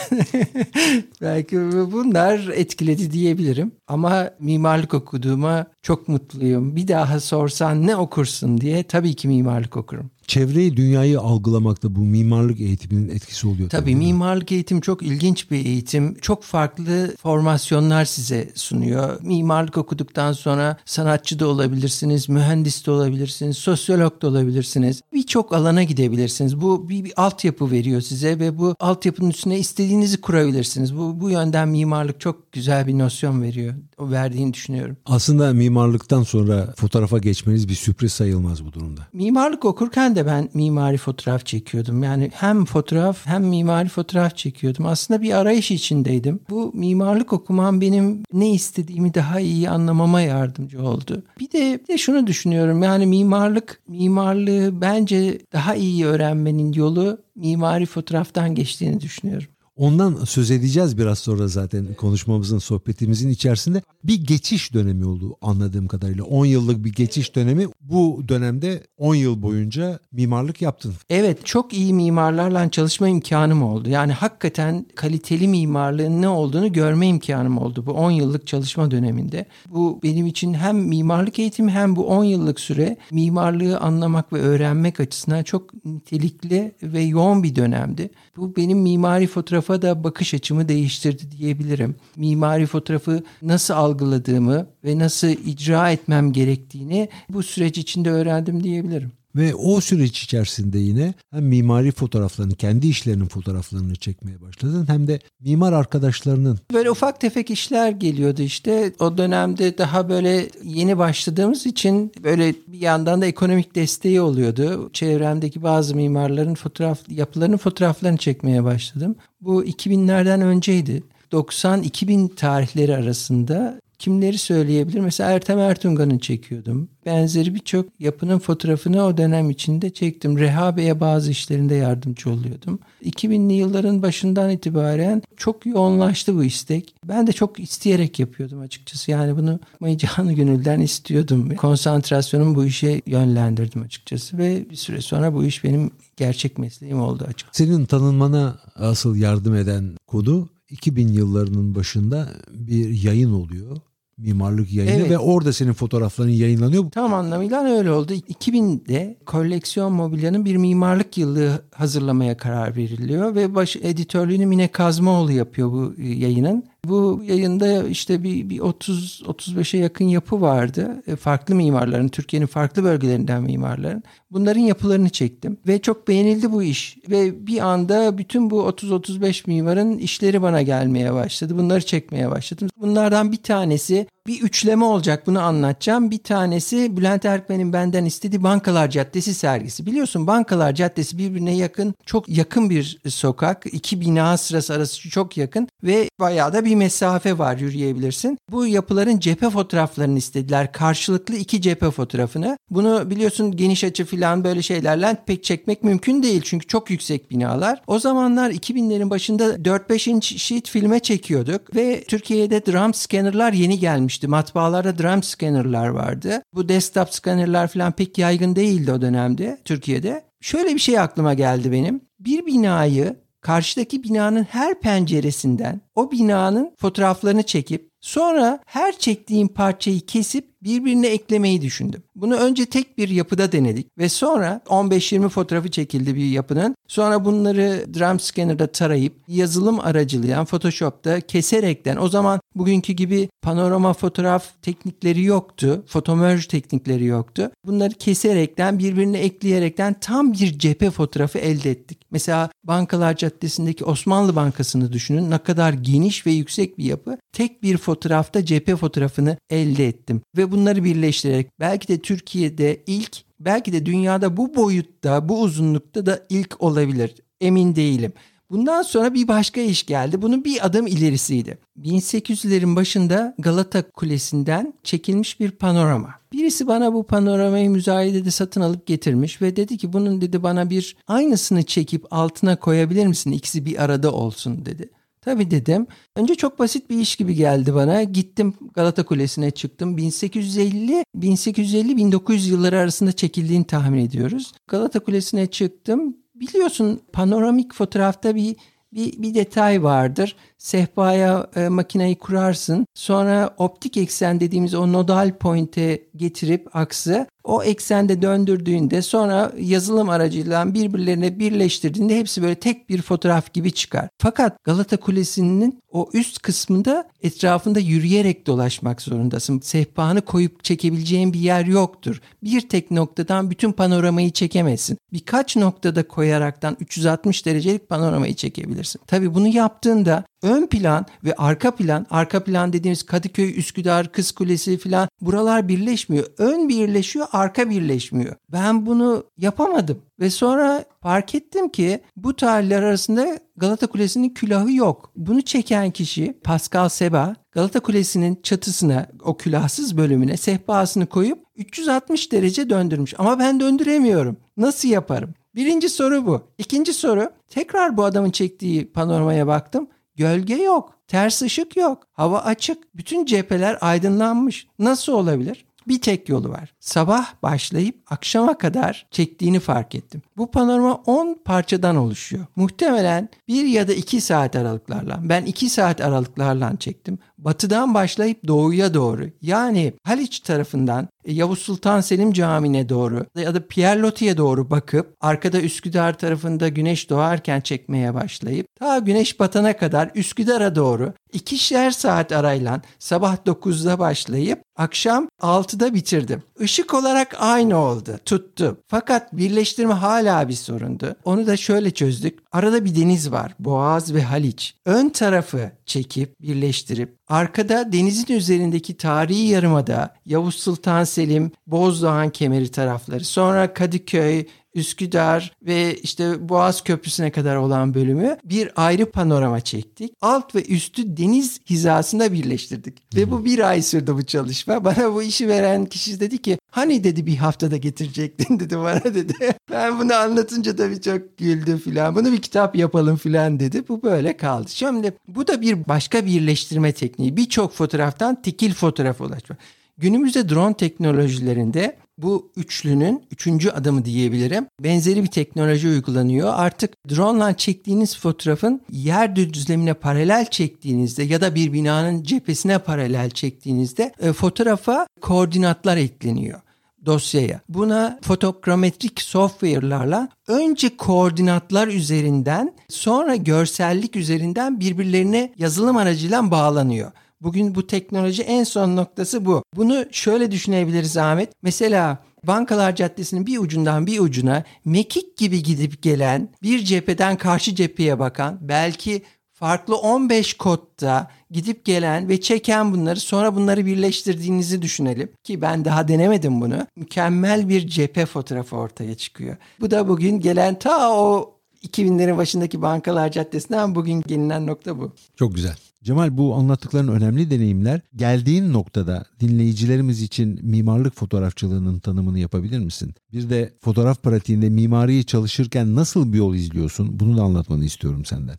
Belki 1.20 1.56
bunlar 1.92 2.48
etkiledi 2.54 3.10
diyebilirim. 3.10 3.72
Ama 3.86 4.30
mimarlık 4.38 4.94
okuduğuma 4.94 5.66
çok 5.82 6.08
mutluyum. 6.08 6.76
Bir 6.76 6.88
daha 6.88 7.20
sorsan 7.20 7.86
ne 7.86 7.96
okursun 7.96 8.60
diye 8.60 8.82
tabii 8.82 9.14
ki 9.14 9.28
mimarlık 9.28 9.76
okurum 9.76 10.10
çevreyi, 10.28 10.76
dünyayı 10.76 11.20
algılamakta 11.20 11.94
bu 11.94 12.00
mimarlık 12.00 12.60
eğitiminin 12.60 13.08
etkisi 13.08 13.46
oluyor. 13.46 13.70
Tabii, 13.70 13.82
tabii 13.82 13.96
mimarlık 13.96 14.52
eğitim 14.52 14.80
çok 14.80 15.02
ilginç 15.02 15.50
bir 15.50 15.66
eğitim. 15.66 16.16
Çok 16.20 16.42
farklı 16.42 17.14
formasyonlar 17.22 18.04
size 18.04 18.50
sunuyor. 18.54 19.20
Mimarlık 19.22 19.78
okuduktan 19.78 20.32
sonra 20.32 20.76
sanatçı 20.84 21.38
da 21.38 21.46
olabilirsiniz, 21.48 22.28
mühendis 22.28 22.86
de 22.86 22.90
olabilirsiniz, 22.90 23.56
sosyolog 23.56 24.22
da 24.22 24.28
olabilirsiniz. 24.28 25.00
Birçok 25.12 25.52
alana 25.52 25.82
gidebilirsiniz. 25.82 26.60
Bu 26.60 26.88
bir, 26.88 27.04
bir 27.04 27.12
altyapı 27.16 27.70
veriyor 27.70 28.00
size 28.00 28.38
ve 28.38 28.58
bu 28.58 28.74
altyapının 28.80 29.30
üstüne 29.30 29.58
istediğinizi 29.58 30.20
kurabilirsiniz. 30.20 30.96
Bu, 30.96 31.20
bu 31.20 31.30
yönden 31.30 31.68
mimarlık 31.68 32.20
çok 32.20 32.52
güzel 32.52 32.86
bir 32.86 32.98
nosyon 32.98 33.42
veriyor. 33.42 33.74
O 33.98 34.10
verdiğini 34.10 34.54
düşünüyorum. 34.54 34.96
Aslında 35.06 35.52
mimarlıktan 35.52 36.22
sonra 36.22 36.74
fotoğrafa 36.76 37.18
geçmeniz 37.18 37.68
bir 37.68 37.74
sürpriz 37.74 38.12
sayılmaz 38.12 38.64
bu 38.64 38.72
durumda. 38.72 39.00
Mimarlık 39.12 39.64
okurken 39.64 40.13
de 40.16 40.26
ben 40.26 40.48
mimari 40.54 40.96
fotoğraf 40.96 41.46
çekiyordum. 41.46 42.02
Yani 42.02 42.30
hem 42.34 42.64
fotoğraf 42.64 43.26
hem 43.26 43.44
mimari 43.44 43.88
fotoğraf 43.88 44.36
çekiyordum. 44.36 44.86
Aslında 44.86 45.22
bir 45.22 45.32
arayış 45.32 45.70
içindeydim. 45.70 46.40
Bu 46.50 46.72
mimarlık 46.74 47.32
okumam 47.32 47.80
benim 47.80 48.22
ne 48.32 48.50
istediğimi 48.50 49.14
daha 49.14 49.40
iyi 49.40 49.70
anlamama 49.70 50.20
yardımcı 50.20 50.82
oldu. 50.82 51.22
Bir 51.40 51.50
de, 51.52 51.80
bir 51.82 51.88
de 51.88 51.98
şunu 51.98 52.26
düşünüyorum. 52.26 52.82
Yani 52.82 53.06
mimarlık, 53.06 53.80
mimarlığı 53.88 54.80
bence 54.80 55.38
daha 55.52 55.74
iyi 55.74 56.06
öğrenmenin 56.06 56.72
yolu 56.72 57.18
mimari 57.36 57.86
fotoğraftan 57.86 58.54
geçtiğini 58.54 59.00
düşünüyorum. 59.00 59.48
Ondan 59.76 60.24
söz 60.24 60.50
edeceğiz 60.50 60.98
biraz 60.98 61.18
sonra 61.18 61.48
zaten 61.48 61.94
konuşmamızın, 61.94 62.58
sohbetimizin 62.58 63.30
içerisinde. 63.30 63.82
Bir 64.04 64.24
geçiş 64.26 64.74
dönemi 64.74 65.04
oldu 65.06 65.36
anladığım 65.42 65.88
kadarıyla. 65.88 66.24
10 66.24 66.46
yıllık 66.46 66.84
bir 66.84 66.92
geçiş 66.92 67.34
dönemi. 67.34 67.66
Bu 67.80 68.22
dönemde 68.28 68.82
10 68.98 69.14
yıl 69.14 69.42
boyunca 69.42 69.98
mimarlık 70.12 70.62
yaptın. 70.62 70.94
Evet, 71.10 71.46
çok 71.46 71.72
iyi 71.72 71.94
mimarlarla 71.94 72.70
çalışma 72.70 73.08
imkanım 73.08 73.62
oldu. 73.62 73.90
Yani 73.90 74.12
hakikaten 74.12 74.86
kaliteli 74.94 75.48
mimarlığın 75.48 76.22
ne 76.22 76.28
olduğunu 76.28 76.72
görme 76.72 77.06
imkanım 77.06 77.58
oldu 77.58 77.86
bu 77.86 77.92
10 77.92 78.10
yıllık 78.10 78.46
çalışma 78.46 78.90
döneminde. 78.90 79.46
Bu 79.70 80.00
benim 80.02 80.26
için 80.26 80.54
hem 80.54 80.76
mimarlık 80.78 81.38
eğitimi 81.38 81.70
hem 81.70 81.96
bu 81.96 82.06
10 82.06 82.24
yıllık 82.24 82.60
süre 82.60 82.96
mimarlığı 83.10 83.78
anlamak 83.78 84.32
ve 84.32 84.40
öğrenmek 84.40 85.00
açısından 85.00 85.42
çok 85.42 85.84
nitelikli 85.84 86.74
ve 86.82 87.00
yoğun 87.00 87.42
bir 87.42 87.56
dönemdi. 87.56 88.10
Bu 88.36 88.56
benim 88.56 88.78
mimari 88.78 89.26
fotoğrafa 89.64 89.82
da 89.82 90.04
bakış 90.04 90.34
açımı 90.34 90.68
değiştirdi 90.68 91.30
diyebilirim. 91.30 91.96
Mimari 92.16 92.66
fotoğrafı 92.66 93.22
nasıl 93.42 93.74
algıladığımı 93.74 94.66
ve 94.84 94.98
nasıl 94.98 95.28
icra 95.28 95.90
etmem 95.90 96.32
gerektiğini 96.32 97.08
bu 97.28 97.42
süreç 97.42 97.78
içinde 97.78 98.10
öğrendim 98.10 98.64
diyebilirim. 98.64 99.12
Ve 99.36 99.54
o 99.54 99.80
süreç 99.80 100.22
içerisinde 100.22 100.78
yine 100.78 101.14
hem 101.30 101.44
mimari 101.44 101.92
fotoğraflarını, 101.92 102.54
kendi 102.54 102.86
işlerinin 102.86 103.26
fotoğraflarını 103.26 103.94
çekmeye 103.96 104.40
başladın 104.40 104.88
hem 104.88 105.06
de 105.06 105.20
mimar 105.40 105.72
arkadaşlarının. 105.72 106.58
Böyle 106.72 106.90
ufak 106.90 107.20
tefek 107.20 107.50
işler 107.50 107.90
geliyordu 107.90 108.42
işte. 108.42 108.92
O 108.98 109.18
dönemde 109.18 109.78
daha 109.78 110.08
böyle 110.08 110.48
yeni 110.64 110.98
başladığımız 110.98 111.66
için 111.66 112.12
böyle 112.24 112.54
bir 112.68 112.80
yandan 112.80 113.20
da 113.20 113.26
ekonomik 113.26 113.74
desteği 113.74 114.20
oluyordu. 114.20 114.90
Çevremdeki 114.92 115.62
bazı 115.62 115.94
mimarların 115.94 116.54
fotoğraf 116.54 116.98
yapılarının 117.08 117.56
fotoğraflarını 117.56 118.18
çekmeye 118.18 118.64
başladım. 118.64 119.16
Bu 119.40 119.64
2000'lerden 119.64 120.40
önceydi. 120.40 121.02
90-2000 121.32 122.34
tarihleri 122.34 122.96
arasında 122.96 123.80
Kimleri 123.98 124.38
söyleyebilir? 124.38 125.00
Mesela 125.00 125.30
Ertem 125.30 125.58
Ertungan'ın 125.58 126.18
çekiyordum. 126.18 126.88
Benzeri 127.06 127.54
birçok 127.54 127.86
yapının 128.00 128.38
fotoğrafını 128.38 129.04
o 129.04 129.16
dönem 129.16 129.50
içinde 129.50 129.90
çektim. 129.90 130.38
Reha 130.38 130.76
Bey'e 130.76 131.00
bazı 131.00 131.30
işlerinde 131.30 131.74
yardımcı 131.74 132.30
oluyordum. 132.30 132.78
2000'li 133.04 133.52
yılların 133.52 134.02
başından 134.02 134.50
itibaren 134.50 135.22
çok 135.36 135.66
yoğunlaştı 135.66 136.36
bu 136.36 136.44
istek. 136.44 136.94
Ben 137.04 137.26
de 137.26 137.32
çok 137.32 137.60
isteyerek 137.60 138.18
yapıyordum 138.18 138.60
açıkçası. 138.60 139.10
Yani 139.10 139.36
bunu 139.36 139.60
yapmayı 139.72 139.98
canı 139.98 140.32
gönülden 140.32 140.80
istiyordum. 140.80 141.56
Konsantrasyonumu 141.56 142.54
bu 142.54 142.64
işe 142.64 143.02
yönlendirdim 143.06 143.82
açıkçası 143.82 144.38
ve 144.38 144.70
bir 144.70 144.76
süre 144.76 145.00
sonra 145.00 145.34
bu 145.34 145.44
iş 145.44 145.64
benim 145.64 145.90
gerçek 146.16 146.58
mesleğim 146.58 147.00
oldu 147.00 147.24
açıkçası. 147.24 147.64
Senin 147.64 147.84
tanınmana 147.84 148.58
asıl 148.74 149.16
yardım 149.16 149.54
eden 149.54 149.96
konu 150.06 150.48
2000 150.74 151.08
yıllarının 151.08 151.74
başında 151.74 152.28
bir 152.50 153.02
yayın 153.02 153.32
oluyor 153.32 153.76
mimarlık 154.18 154.72
yayını 154.72 154.92
evet. 154.92 155.10
ve 155.10 155.18
orada 155.18 155.52
senin 155.52 155.72
fotoğrafların 155.72 156.30
yayınlanıyor. 156.30 156.90
Tam 156.90 157.14
anlamıyla 157.14 157.64
öyle 157.64 157.90
oldu. 157.90 158.12
2000'de 158.12 159.16
koleksiyon 159.26 159.92
mobilyanın 159.92 160.44
bir 160.44 160.56
mimarlık 160.56 161.18
yılı 161.18 161.62
hazırlamaya 161.74 162.36
karar 162.36 162.76
veriliyor 162.76 163.34
ve 163.34 163.54
baş 163.54 163.76
editörlüğünü 163.76 164.46
Mine 164.46 164.68
Kazmaoğlu 164.68 165.32
yapıyor 165.32 165.72
bu 165.72 165.94
yayının. 166.02 166.64
Bu 166.88 167.22
yayında 167.24 167.88
işte 167.88 168.22
bir, 168.22 168.50
bir 168.50 168.58
30-35'e 168.58 169.80
yakın 169.80 170.04
yapı 170.04 170.40
vardı. 170.40 171.02
E, 171.06 171.16
farklı 171.16 171.54
mimarların, 171.54 172.08
Türkiye'nin 172.08 172.46
farklı 172.46 172.84
bölgelerinden 172.84 173.42
mimarların. 173.42 174.02
Bunların 174.30 174.60
yapılarını 174.60 175.08
çektim 175.08 175.56
ve 175.66 175.78
çok 175.78 176.08
beğenildi 176.08 176.52
bu 176.52 176.62
iş. 176.62 176.96
Ve 177.10 177.46
bir 177.46 177.58
anda 177.58 178.18
bütün 178.18 178.50
bu 178.50 178.62
30-35 178.62 179.42
mimarın 179.46 179.98
işleri 179.98 180.42
bana 180.42 180.62
gelmeye 180.62 181.14
başladı. 181.14 181.58
Bunları 181.58 181.86
çekmeye 181.86 182.30
başladım. 182.30 182.68
Bunlardan 182.80 183.32
bir 183.32 183.42
tanesi 183.42 184.06
bir 184.26 184.42
üçleme 184.42 184.84
olacak 184.84 185.26
bunu 185.26 185.40
anlatacağım. 185.40 186.10
Bir 186.10 186.18
tanesi 186.18 186.96
Bülent 186.96 187.24
Erkmen'in 187.24 187.72
benden 187.72 188.04
istediği 188.04 188.42
Bankalar 188.42 188.90
Caddesi 188.90 189.34
sergisi. 189.34 189.86
Biliyorsun 189.86 190.26
Bankalar 190.26 190.74
Caddesi 190.74 191.18
birbirine 191.18 191.56
yakın, 191.56 191.94
çok 192.06 192.28
yakın 192.28 192.70
bir 192.70 192.98
sokak. 193.08 193.66
İki 193.72 194.00
bina 194.00 194.36
sırası 194.36 194.74
arası 194.74 195.10
çok 195.10 195.36
yakın 195.36 195.68
ve 195.84 196.08
bayağı 196.20 196.52
da 196.52 196.64
bir 196.64 196.74
mesafe 196.74 197.38
var 197.38 197.56
yürüyebilirsin. 197.56 198.38
Bu 198.50 198.66
yapıların 198.66 199.18
cephe 199.18 199.50
fotoğraflarını 199.50 200.18
istediler. 200.18 200.72
Karşılıklı 200.72 201.36
iki 201.36 201.60
cephe 201.62 201.90
fotoğrafını. 201.90 202.58
Bunu 202.70 203.10
biliyorsun 203.10 203.56
geniş 203.56 203.84
açı 203.84 204.04
falan 204.04 204.44
böyle 204.44 204.62
şeylerle 204.62 205.16
pek 205.26 205.44
çekmek 205.44 205.84
mümkün 205.84 206.22
değil 206.22 206.42
çünkü 206.44 206.66
çok 206.66 206.90
yüksek 206.90 207.30
binalar. 207.30 207.82
O 207.86 207.98
zamanlar 207.98 208.50
2000'lerin 208.50 209.10
başında 209.10 209.54
4-5 209.54 210.10
inç 210.10 210.40
sheet 210.40 210.68
filme 210.68 211.00
çekiyorduk 211.00 211.76
ve 211.76 212.04
Türkiye'de 212.08 212.66
drum 212.66 212.94
scanner'lar 212.94 213.52
yeni 213.52 213.78
gelmişti. 214.14 214.28
Matbaalarda 214.28 214.98
drum 214.98 215.22
scanner'lar 215.22 215.88
vardı. 215.88 216.42
Bu 216.54 216.68
desktop 216.68 217.14
scanner'lar 217.14 217.68
falan 217.68 217.92
pek 217.92 218.18
yaygın 218.18 218.56
değildi 218.56 218.92
o 218.92 219.00
dönemde 219.00 219.58
Türkiye'de. 219.64 220.24
Şöyle 220.40 220.74
bir 220.74 220.80
şey 220.80 220.98
aklıma 220.98 221.34
geldi 221.34 221.72
benim. 221.72 222.00
Bir 222.20 222.46
binayı 222.46 223.16
karşıdaki 223.40 224.02
binanın 224.02 224.44
her 224.44 224.80
penceresinden 224.80 225.80
o 225.94 226.10
binanın 226.10 226.74
fotoğraflarını 226.80 227.42
çekip 227.42 227.90
sonra 228.04 228.58
her 228.66 228.98
çektiğim 228.98 229.48
parçayı 229.48 230.00
kesip 230.00 230.54
birbirine 230.64 231.06
eklemeyi 231.06 231.62
düşündüm. 231.62 232.02
Bunu 232.16 232.34
önce 232.34 232.66
tek 232.66 232.98
bir 232.98 233.08
yapıda 233.08 233.52
denedik 233.52 233.98
ve 233.98 234.08
sonra 234.08 234.60
15-20 234.66 235.28
fotoğrafı 235.28 235.70
çekildi 235.70 236.14
bir 236.14 236.24
yapının. 236.24 236.74
Sonra 236.88 237.24
bunları 237.24 237.94
drum 237.94 238.20
scanner'da 238.20 238.66
tarayıp 238.66 239.12
yazılım 239.28 239.80
aracılığıyla 239.80 240.44
Photoshop'ta 240.44 241.20
keserekten 241.20 241.96
o 241.96 242.08
zaman 242.08 242.40
bugünkü 242.54 242.92
gibi 242.92 243.28
panorama 243.42 243.92
fotoğraf 243.92 244.62
teknikleri 244.62 245.22
yoktu. 245.22 245.84
Fotomerge 245.86 246.48
teknikleri 246.48 247.04
yoktu. 247.04 247.50
Bunları 247.66 247.94
keserekten 247.94 248.78
birbirine 248.78 249.18
ekleyerekten 249.18 249.94
tam 250.00 250.32
bir 250.32 250.58
cephe 250.58 250.90
fotoğrafı 250.90 251.38
elde 251.38 251.70
ettik. 251.70 251.98
Mesela 252.10 252.50
Bankalar 252.64 253.16
Caddesi'ndeki 253.16 253.84
Osmanlı 253.84 254.36
Bankası'nı 254.36 254.92
düşünün. 254.92 255.30
Ne 255.30 255.38
kadar 255.38 255.72
geniş 255.72 256.26
ve 256.26 256.30
yüksek 256.30 256.78
bir 256.78 256.84
yapı. 256.84 257.18
Tek 257.32 257.62
bir 257.62 257.76
fotoğrafta 257.94 258.44
cephe 258.44 258.76
fotoğrafını 258.76 259.36
elde 259.50 259.88
ettim. 259.88 260.22
Ve 260.36 260.52
bunları 260.52 260.84
birleştirerek 260.84 261.46
belki 261.60 261.88
de 261.88 261.98
Türkiye'de 261.98 262.82
ilk 262.86 263.16
belki 263.40 263.72
de 263.72 263.86
dünyada 263.86 264.36
bu 264.36 264.54
boyutta 264.54 265.28
bu 265.28 265.42
uzunlukta 265.42 266.06
da 266.06 266.22
ilk 266.28 266.62
olabilir. 266.62 267.14
Emin 267.40 267.76
değilim. 267.76 268.12
Bundan 268.50 268.82
sonra 268.82 269.14
bir 269.14 269.28
başka 269.28 269.60
iş 269.60 269.86
geldi. 269.86 270.22
Bunun 270.22 270.44
bir 270.44 270.66
adım 270.66 270.86
ilerisiydi. 270.86 271.58
1800'lerin 271.80 272.76
başında 272.76 273.34
Galata 273.38 273.82
Kulesi'nden 273.82 274.74
çekilmiş 274.82 275.40
bir 275.40 275.50
panorama. 275.50 276.14
Birisi 276.32 276.66
bana 276.66 276.94
bu 276.94 277.06
panoramayı 277.06 277.70
müzayedede 277.70 278.30
satın 278.30 278.60
alıp 278.60 278.86
getirmiş 278.86 279.42
ve 279.42 279.56
dedi 279.56 279.78
ki 279.78 279.92
bunun 279.92 280.20
dedi 280.20 280.42
bana 280.42 280.70
bir 280.70 280.96
aynısını 281.06 281.62
çekip 281.62 282.04
altına 282.10 282.56
koyabilir 282.56 283.06
misin? 283.06 283.32
İkisi 283.32 283.66
bir 283.66 283.84
arada 283.84 284.12
olsun 284.12 284.66
dedi. 284.66 284.90
Tabii 285.24 285.50
dedim. 285.50 285.86
Önce 286.16 286.34
çok 286.34 286.58
basit 286.58 286.90
bir 286.90 286.98
iş 286.98 287.16
gibi 287.16 287.34
geldi 287.34 287.74
bana. 287.74 288.02
Gittim 288.02 288.54
Galata 288.74 289.04
Kulesi'ne 289.04 289.50
çıktım. 289.50 289.96
1850 289.96 291.04
1850 291.14 291.96
1900 291.96 292.48
yılları 292.48 292.78
arasında 292.78 293.12
çekildiğini 293.12 293.64
tahmin 293.64 293.98
ediyoruz. 293.98 294.52
Galata 294.68 295.00
Kulesi'ne 295.00 295.46
çıktım. 295.46 296.16
Biliyorsun 296.34 297.00
panoramik 297.12 297.74
fotoğrafta 297.74 298.34
bir 298.34 298.56
bir, 298.94 299.22
bir 299.22 299.34
detay 299.34 299.82
vardır. 299.82 300.36
Sehpaya 300.58 301.50
e, 301.56 301.68
makineyi 301.68 302.18
kurarsın. 302.18 302.86
Sonra 302.94 303.54
optik 303.58 303.96
eksen 303.96 304.40
dediğimiz 304.40 304.74
o 304.74 304.92
nodal 304.92 305.32
point'e 305.38 306.02
getirip 306.16 306.76
aksı 306.76 307.26
o 307.44 307.62
eksende 307.62 308.22
döndürdüğünde 308.22 309.02
sonra 309.02 309.52
yazılım 309.60 310.08
aracıyla 310.08 310.74
birbirlerine 310.74 311.38
birleştirdiğinde 311.38 312.18
hepsi 312.18 312.42
böyle 312.42 312.54
tek 312.54 312.88
bir 312.88 313.02
fotoğraf 313.02 313.52
gibi 313.52 313.72
çıkar. 313.72 314.08
Fakat 314.18 314.64
Galata 314.64 314.96
Kulesi'nin 314.96 315.78
o 315.92 316.08
üst 316.12 316.42
kısmında 316.42 317.08
etrafında 317.22 317.80
yürüyerek 317.80 318.46
dolaşmak 318.46 319.02
zorundasın. 319.02 319.60
Sehpanı 319.60 320.20
koyup 320.22 320.64
çekebileceğin 320.64 321.32
bir 321.32 321.38
yer 321.38 321.64
yoktur. 321.64 322.20
Bir 322.42 322.68
tek 322.68 322.90
noktadan 322.90 323.50
bütün 323.50 323.72
panoramayı 323.72 324.30
çekemezsin. 324.30 324.98
Birkaç 325.12 325.56
noktada 325.56 326.08
koyaraktan 326.08 326.76
360 326.80 327.46
derecelik 327.46 327.88
panoramayı 327.88 328.34
çekebilirsin. 328.34 329.00
Tabii 329.06 329.34
bunu 329.34 329.48
yaptığında 329.48 330.24
ön 330.44 330.66
plan 330.66 331.06
ve 331.24 331.34
arka 331.34 331.74
plan, 331.74 332.06
arka 332.10 332.44
plan 332.44 332.72
dediğimiz 332.72 333.02
Kadıköy, 333.02 333.58
Üsküdar, 333.58 334.12
Kız 334.12 334.32
Kulesi 334.32 334.78
falan 334.78 335.08
buralar 335.20 335.68
birleşmiyor. 335.68 336.26
Ön 336.38 336.68
birleşiyor, 336.68 337.26
arka 337.32 337.70
birleşmiyor. 337.70 338.36
Ben 338.52 338.86
bunu 338.86 339.24
yapamadım. 339.38 340.02
Ve 340.20 340.30
sonra 340.30 340.84
fark 341.02 341.34
ettim 341.34 341.68
ki 341.68 342.00
bu 342.16 342.36
tarihler 342.36 342.82
arasında 342.82 343.38
Galata 343.56 343.86
Kulesi'nin 343.86 344.28
külahı 344.30 344.72
yok. 344.72 345.12
Bunu 345.16 345.42
çeken 345.42 345.90
kişi 345.90 346.40
Pascal 346.44 346.88
Seba 346.88 347.36
Galata 347.52 347.80
Kulesi'nin 347.80 348.40
çatısına 348.42 349.06
o 349.24 349.36
külahsız 349.36 349.96
bölümüne 349.96 350.36
sehpasını 350.36 351.06
koyup 351.06 351.38
360 351.56 352.32
derece 352.32 352.70
döndürmüş. 352.70 353.14
Ama 353.18 353.38
ben 353.38 353.60
döndüremiyorum. 353.60 354.36
Nasıl 354.56 354.88
yaparım? 354.88 355.34
Birinci 355.54 355.88
soru 355.88 356.26
bu. 356.26 356.42
İkinci 356.58 356.92
soru 356.92 357.30
tekrar 357.48 357.96
bu 357.96 358.04
adamın 358.04 358.30
çektiği 358.30 358.92
panoramaya 358.92 359.46
baktım. 359.46 359.88
Gölge 360.16 360.54
yok, 360.54 360.98
ters 361.08 361.42
ışık 361.42 361.76
yok, 361.76 362.06
hava 362.12 362.40
açık, 362.40 362.96
bütün 362.96 363.24
cepheler 363.24 363.78
aydınlanmış. 363.80 364.66
Nasıl 364.78 365.12
olabilir? 365.12 365.64
Bir 365.88 366.00
tek 366.00 366.28
yolu 366.28 366.48
var. 366.48 366.74
Sabah 366.80 367.26
başlayıp 367.42 367.96
akşama 368.10 368.58
kadar 368.58 369.06
çektiğini 369.10 369.60
fark 369.60 369.94
ettim. 369.94 370.22
Bu 370.36 370.50
panorama 370.50 370.94
10 370.94 371.38
parçadan 371.44 371.96
oluşuyor. 371.96 372.46
Muhtemelen 372.56 373.28
1 373.48 373.64
ya 373.64 373.88
da 373.88 373.92
2 373.92 374.20
saat 374.20 374.56
aralıklarla. 374.56 375.20
Ben 375.22 375.44
2 375.44 375.68
saat 375.68 376.00
aralıklarla 376.00 376.76
çektim. 376.76 377.18
Batıdan 377.38 377.94
başlayıp 377.94 378.46
doğuya 378.46 378.94
doğru 378.94 379.26
yani 379.42 379.92
Haliç 380.04 380.40
tarafından 380.40 381.08
e, 381.24 381.32
Yavuz 381.32 381.58
Sultan 381.58 382.00
Selim 382.00 382.32
Camii'ne 382.32 382.88
doğru 382.88 383.26
ya 383.36 383.54
da 383.54 383.66
Pierre 383.66 384.00
Loti'ye 384.00 384.36
doğru 384.36 384.70
bakıp 384.70 385.16
arkada 385.20 385.60
Üsküdar 385.60 386.18
tarafında 386.18 386.68
güneş 386.68 387.10
doğarken 387.10 387.60
çekmeye 387.60 388.14
başlayıp 388.14 388.66
ta 388.78 388.98
güneş 388.98 389.40
batana 389.40 389.76
kadar 389.76 390.10
Üsküdar'a 390.14 390.74
doğru 390.74 391.12
ikişer 391.32 391.90
saat 391.90 392.32
arayla 392.32 392.80
sabah 392.98 393.36
9'da 393.36 393.98
başlayıp 393.98 394.62
akşam 394.76 395.28
6'da 395.40 395.94
bitirdim. 395.94 396.42
Işık 396.60 396.94
olarak 396.94 397.36
aynı 397.38 397.78
oldu, 397.78 398.18
tuttu. 398.24 398.78
Fakat 398.88 399.32
birleştirme 399.32 399.94
hala 399.94 400.48
bir 400.48 400.54
sorundu. 400.54 401.16
Onu 401.24 401.46
da 401.46 401.56
şöyle 401.56 401.90
çözdük. 401.90 402.38
Arada 402.52 402.84
bir 402.84 402.96
deniz 402.96 403.32
var, 403.32 403.54
Boğaz 403.58 404.14
ve 404.14 404.22
Haliç. 404.22 404.74
Ön 404.84 405.08
tarafı 405.08 405.70
çekip 405.86 406.40
birleştirip 406.40 407.16
arkada 407.34 407.92
denizin 407.92 408.34
üzerindeki 408.34 408.96
tarihi 408.96 409.46
yarımada 409.46 410.14
Yavuz 410.26 410.54
Sultan 410.54 411.04
Selim, 411.04 411.52
Bozdoğan 411.66 412.30
kemeri 412.30 412.70
tarafları, 412.70 413.24
sonra 413.24 413.74
Kadıköy, 413.74 414.46
Üsküdar 414.74 415.52
ve 415.62 415.96
işte 415.96 416.48
Boğaz 416.48 416.84
Köprüsü'ne 416.84 417.30
kadar 417.30 417.56
olan 417.56 417.94
bölümü 417.94 418.36
bir 418.44 418.70
ayrı 418.76 419.10
panorama 419.10 419.60
çektik. 419.60 420.12
Alt 420.22 420.54
ve 420.54 420.64
üstü 420.64 421.16
deniz 421.16 421.60
hizasında 421.70 422.32
birleştirdik. 422.32 423.16
Ve 423.16 423.30
bu 423.30 423.44
bir 423.44 423.68
ay 423.68 423.82
sürdü 423.82 424.14
bu 424.14 424.22
çalışma. 424.22 424.84
Bana 424.84 425.14
bu 425.14 425.22
işi 425.22 425.48
veren 425.48 425.86
kişi 425.86 426.20
dedi 426.20 426.42
ki 426.42 426.58
hani 426.70 427.04
dedi 427.04 427.26
bir 427.26 427.36
haftada 427.36 427.76
getirecektin 427.76 428.60
dedi 428.60 428.78
bana 428.78 429.04
dedi. 429.04 429.34
Ben 429.70 429.98
bunu 430.00 430.14
anlatınca 430.14 430.76
tabii 430.76 431.00
çok 431.00 431.38
güldü 431.38 431.78
filan. 431.78 432.14
Bunu 432.14 432.32
bir 432.32 432.42
kitap 432.42 432.76
yapalım 432.76 433.16
filan 433.16 433.60
dedi. 433.60 433.88
Bu 433.88 434.02
böyle 434.02 434.36
kaldı. 434.36 434.70
Şimdi 434.70 435.14
bu 435.28 435.46
da 435.46 435.60
bir 435.60 435.88
başka 435.88 436.26
birleştirme 436.26 436.92
tekniği. 436.92 437.36
Birçok 437.36 437.72
fotoğraftan 437.72 438.42
tekil 438.42 438.74
fotoğraf 438.74 439.20
ulaşma. 439.20 439.56
Günümüzde 439.98 440.48
drone 440.48 440.74
teknolojilerinde 440.74 441.96
bu 442.18 442.52
üçlünün 442.56 443.22
üçüncü 443.30 443.70
adımı 443.70 444.04
diyebilirim. 444.04 444.66
Benzeri 444.80 445.22
bir 445.22 445.28
teknoloji 445.28 445.88
uygulanıyor. 445.88 446.52
Artık 446.54 447.08
drone 447.10 447.44
ile 447.44 447.56
çektiğiniz 447.56 448.18
fotoğrafın 448.18 448.80
yer 448.90 449.36
düzlemine 449.36 449.94
paralel 449.94 450.46
çektiğinizde 450.46 451.22
ya 451.22 451.40
da 451.40 451.54
bir 451.54 451.72
binanın 451.72 452.22
cephesine 452.22 452.78
paralel 452.78 453.30
çektiğinizde 453.30 454.12
e, 454.20 454.32
fotoğrafa 454.32 455.06
koordinatlar 455.20 455.96
ekleniyor. 455.96 456.60
dosyaya. 457.06 457.60
Buna 457.68 458.18
fotogrametrik 458.22 459.22
software'larla 459.22 460.28
önce 460.48 460.96
koordinatlar 460.96 461.88
üzerinden 461.88 462.74
sonra 462.88 463.36
görsellik 463.36 464.16
üzerinden 464.16 464.80
birbirlerine 464.80 465.52
yazılım 465.58 465.96
aracıyla 465.96 466.50
bağlanıyor. 466.50 467.12
Bugün 467.44 467.74
bu 467.74 467.86
teknoloji 467.86 468.42
en 468.42 468.64
son 468.64 468.96
noktası 468.96 469.44
bu. 469.44 469.62
Bunu 469.76 470.04
şöyle 470.10 470.50
düşünebiliriz 470.50 471.16
Ahmet. 471.16 471.52
Mesela 471.62 472.18
Bankalar 472.44 472.96
Caddesi'nin 472.96 473.46
bir 473.46 473.58
ucundan 473.58 474.06
bir 474.06 474.20
ucuna 474.20 474.64
mekik 474.84 475.36
gibi 475.36 475.62
gidip 475.62 476.02
gelen 476.02 476.48
bir 476.62 476.78
cepheden 476.78 477.36
karşı 477.36 477.74
cepheye 477.74 478.18
bakan 478.18 478.58
belki 478.60 479.22
farklı 479.52 479.96
15 479.96 480.54
kodda 480.54 481.30
gidip 481.50 481.84
gelen 481.84 482.28
ve 482.28 482.40
çeken 482.40 482.92
bunları 482.92 483.20
sonra 483.20 483.56
bunları 483.56 483.86
birleştirdiğinizi 483.86 484.82
düşünelim 484.82 485.28
ki 485.42 485.62
ben 485.62 485.84
daha 485.84 486.08
denemedim 486.08 486.60
bunu. 486.60 486.86
Mükemmel 486.96 487.68
bir 487.68 487.86
cephe 487.86 488.26
fotoğrafı 488.26 488.76
ortaya 488.76 489.14
çıkıyor. 489.14 489.56
Bu 489.80 489.90
da 489.90 490.08
bugün 490.08 490.40
gelen 490.40 490.78
ta 490.78 491.12
o 491.12 491.54
2000'lerin 491.82 492.36
başındaki 492.36 492.82
Bankalar 492.82 493.32
Caddesi'nden 493.32 493.94
bugün 493.94 494.22
gelinen 494.26 494.66
nokta 494.66 494.98
bu. 494.98 495.12
Çok 495.36 495.54
güzel. 495.54 495.76
Cemal 496.04 496.36
bu 496.36 496.54
anlattıkların 496.54 497.08
önemli 497.08 497.50
deneyimler. 497.50 498.00
Geldiğin 498.16 498.72
noktada 498.72 499.24
dinleyicilerimiz 499.40 500.22
için 500.22 500.60
mimarlık 500.62 501.14
fotoğrafçılığının 501.14 501.98
tanımını 501.98 502.38
yapabilir 502.38 502.78
misin? 502.78 503.14
Bir 503.32 503.50
de 503.50 503.72
fotoğraf 503.80 504.22
pratiğinde 504.22 504.70
mimariyi 504.70 505.24
çalışırken 505.24 505.94
nasıl 505.94 506.32
bir 506.32 506.38
yol 506.38 506.54
izliyorsun? 506.54 507.20
Bunu 507.20 507.36
da 507.36 507.42
anlatmanı 507.42 507.84
istiyorum 507.84 508.24
senden. 508.24 508.56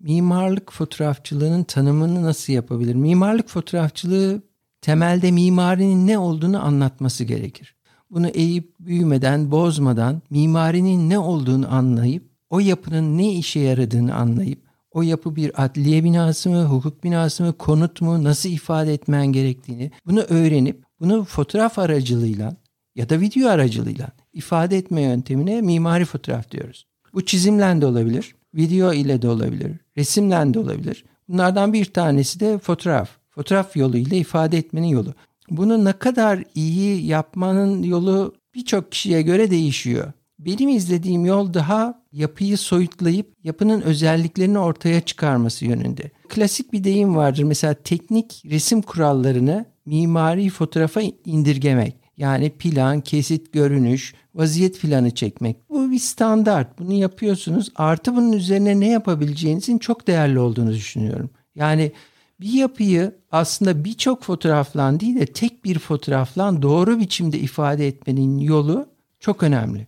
Mimarlık 0.00 0.72
fotoğrafçılığının 0.72 1.64
tanımını 1.64 2.22
nasıl 2.22 2.52
yapabilir? 2.52 2.94
Mimarlık 2.94 3.48
fotoğrafçılığı 3.48 4.42
temelde 4.82 5.30
mimarinin 5.30 6.06
ne 6.06 6.18
olduğunu 6.18 6.64
anlatması 6.64 7.24
gerekir. 7.24 7.74
Bunu 8.10 8.28
eğip 8.28 8.74
büyümeden, 8.80 9.50
bozmadan 9.50 10.22
mimarinin 10.30 11.10
ne 11.10 11.18
olduğunu 11.18 11.74
anlayıp 11.74 12.30
o 12.50 12.60
yapının 12.60 13.18
ne 13.18 13.32
işe 13.32 13.60
yaradığını 13.60 14.14
anlayıp 14.14 14.65
o 14.96 15.02
yapı 15.02 15.36
bir 15.36 15.64
adliye 15.64 16.04
binası 16.04 16.50
mı, 16.50 16.64
hukuk 16.64 17.04
binası 17.04 17.42
mı, 17.42 17.52
konut 17.52 18.00
mu, 18.00 18.24
nasıl 18.24 18.48
ifade 18.48 18.94
etmen 18.94 19.26
gerektiğini 19.26 19.90
bunu 20.06 20.20
öğrenip 20.20 20.84
bunu 21.00 21.24
fotoğraf 21.24 21.78
aracılığıyla 21.78 22.56
ya 22.94 23.08
da 23.08 23.20
video 23.20 23.48
aracılığıyla 23.48 24.08
ifade 24.32 24.76
etme 24.76 25.02
yöntemine 25.02 25.60
mimari 25.60 26.04
fotoğraf 26.04 26.50
diyoruz. 26.50 26.86
Bu 27.14 27.24
çizimle 27.24 27.80
de 27.80 27.86
olabilir, 27.86 28.34
video 28.54 28.92
ile 28.92 29.22
de 29.22 29.28
olabilir, 29.28 29.72
resimle 29.96 30.54
de 30.54 30.58
olabilir. 30.58 31.04
Bunlardan 31.28 31.72
bir 31.72 31.84
tanesi 31.84 32.40
de 32.40 32.58
fotoğraf. 32.58 33.10
Fotoğraf 33.30 33.76
yoluyla 33.76 34.16
ifade 34.16 34.58
etmenin 34.58 34.88
yolu. 34.88 35.14
Bunu 35.50 35.84
ne 35.84 35.92
kadar 35.92 36.42
iyi 36.54 37.06
yapmanın 37.06 37.82
yolu 37.82 38.34
birçok 38.54 38.92
kişiye 38.92 39.22
göre 39.22 39.50
değişiyor. 39.50 40.12
Benim 40.38 40.68
izlediğim 40.68 41.26
yol 41.26 41.54
daha 41.54 42.02
yapıyı 42.16 42.58
soyutlayıp 42.58 43.32
yapının 43.44 43.80
özelliklerini 43.80 44.58
ortaya 44.58 45.00
çıkarması 45.00 45.64
yönünde. 45.64 46.10
Klasik 46.28 46.72
bir 46.72 46.84
deyim 46.84 47.16
vardır. 47.16 47.42
Mesela 47.42 47.74
teknik 47.74 48.42
resim 48.50 48.82
kurallarını 48.82 49.64
mimari 49.86 50.50
fotoğrafa 50.50 51.00
indirgemek. 51.24 51.94
Yani 52.16 52.50
plan, 52.50 53.00
kesit, 53.00 53.52
görünüş, 53.52 54.14
vaziyet 54.34 54.80
planı 54.80 55.10
çekmek. 55.10 55.56
Bu 55.70 55.90
bir 55.90 55.98
standart. 55.98 56.78
Bunu 56.78 56.92
yapıyorsunuz. 56.92 57.72
Artı 57.76 58.16
bunun 58.16 58.32
üzerine 58.32 58.80
ne 58.80 58.88
yapabileceğinizin 58.88 59.78
çok 59.78 60.06
değerli 60.06 60.38
olduğunu 60.38 60.72
düşünüyorum. 60.72 61.30
Yani 61.54 61.92
bir 62.40 62.52
yapıyı 62.52 63.14
aslında 63.32 63.84
birçok 63.84 64.22
fotoğraflan 64.22 65.00
değil 65.00 65.20
de 65.20 65.26
tek 65.26 65.64
bir 65.64 65.78
fotoğraflan 65.78 66.62
doğru 66.62 67.00
biçimde 67.00 67.38
ifade 67.38 67.86
etmenin 67.86 68.38
yolu 68.38 68.86
çok 69.20 69.42
önemli. 69.42 69.86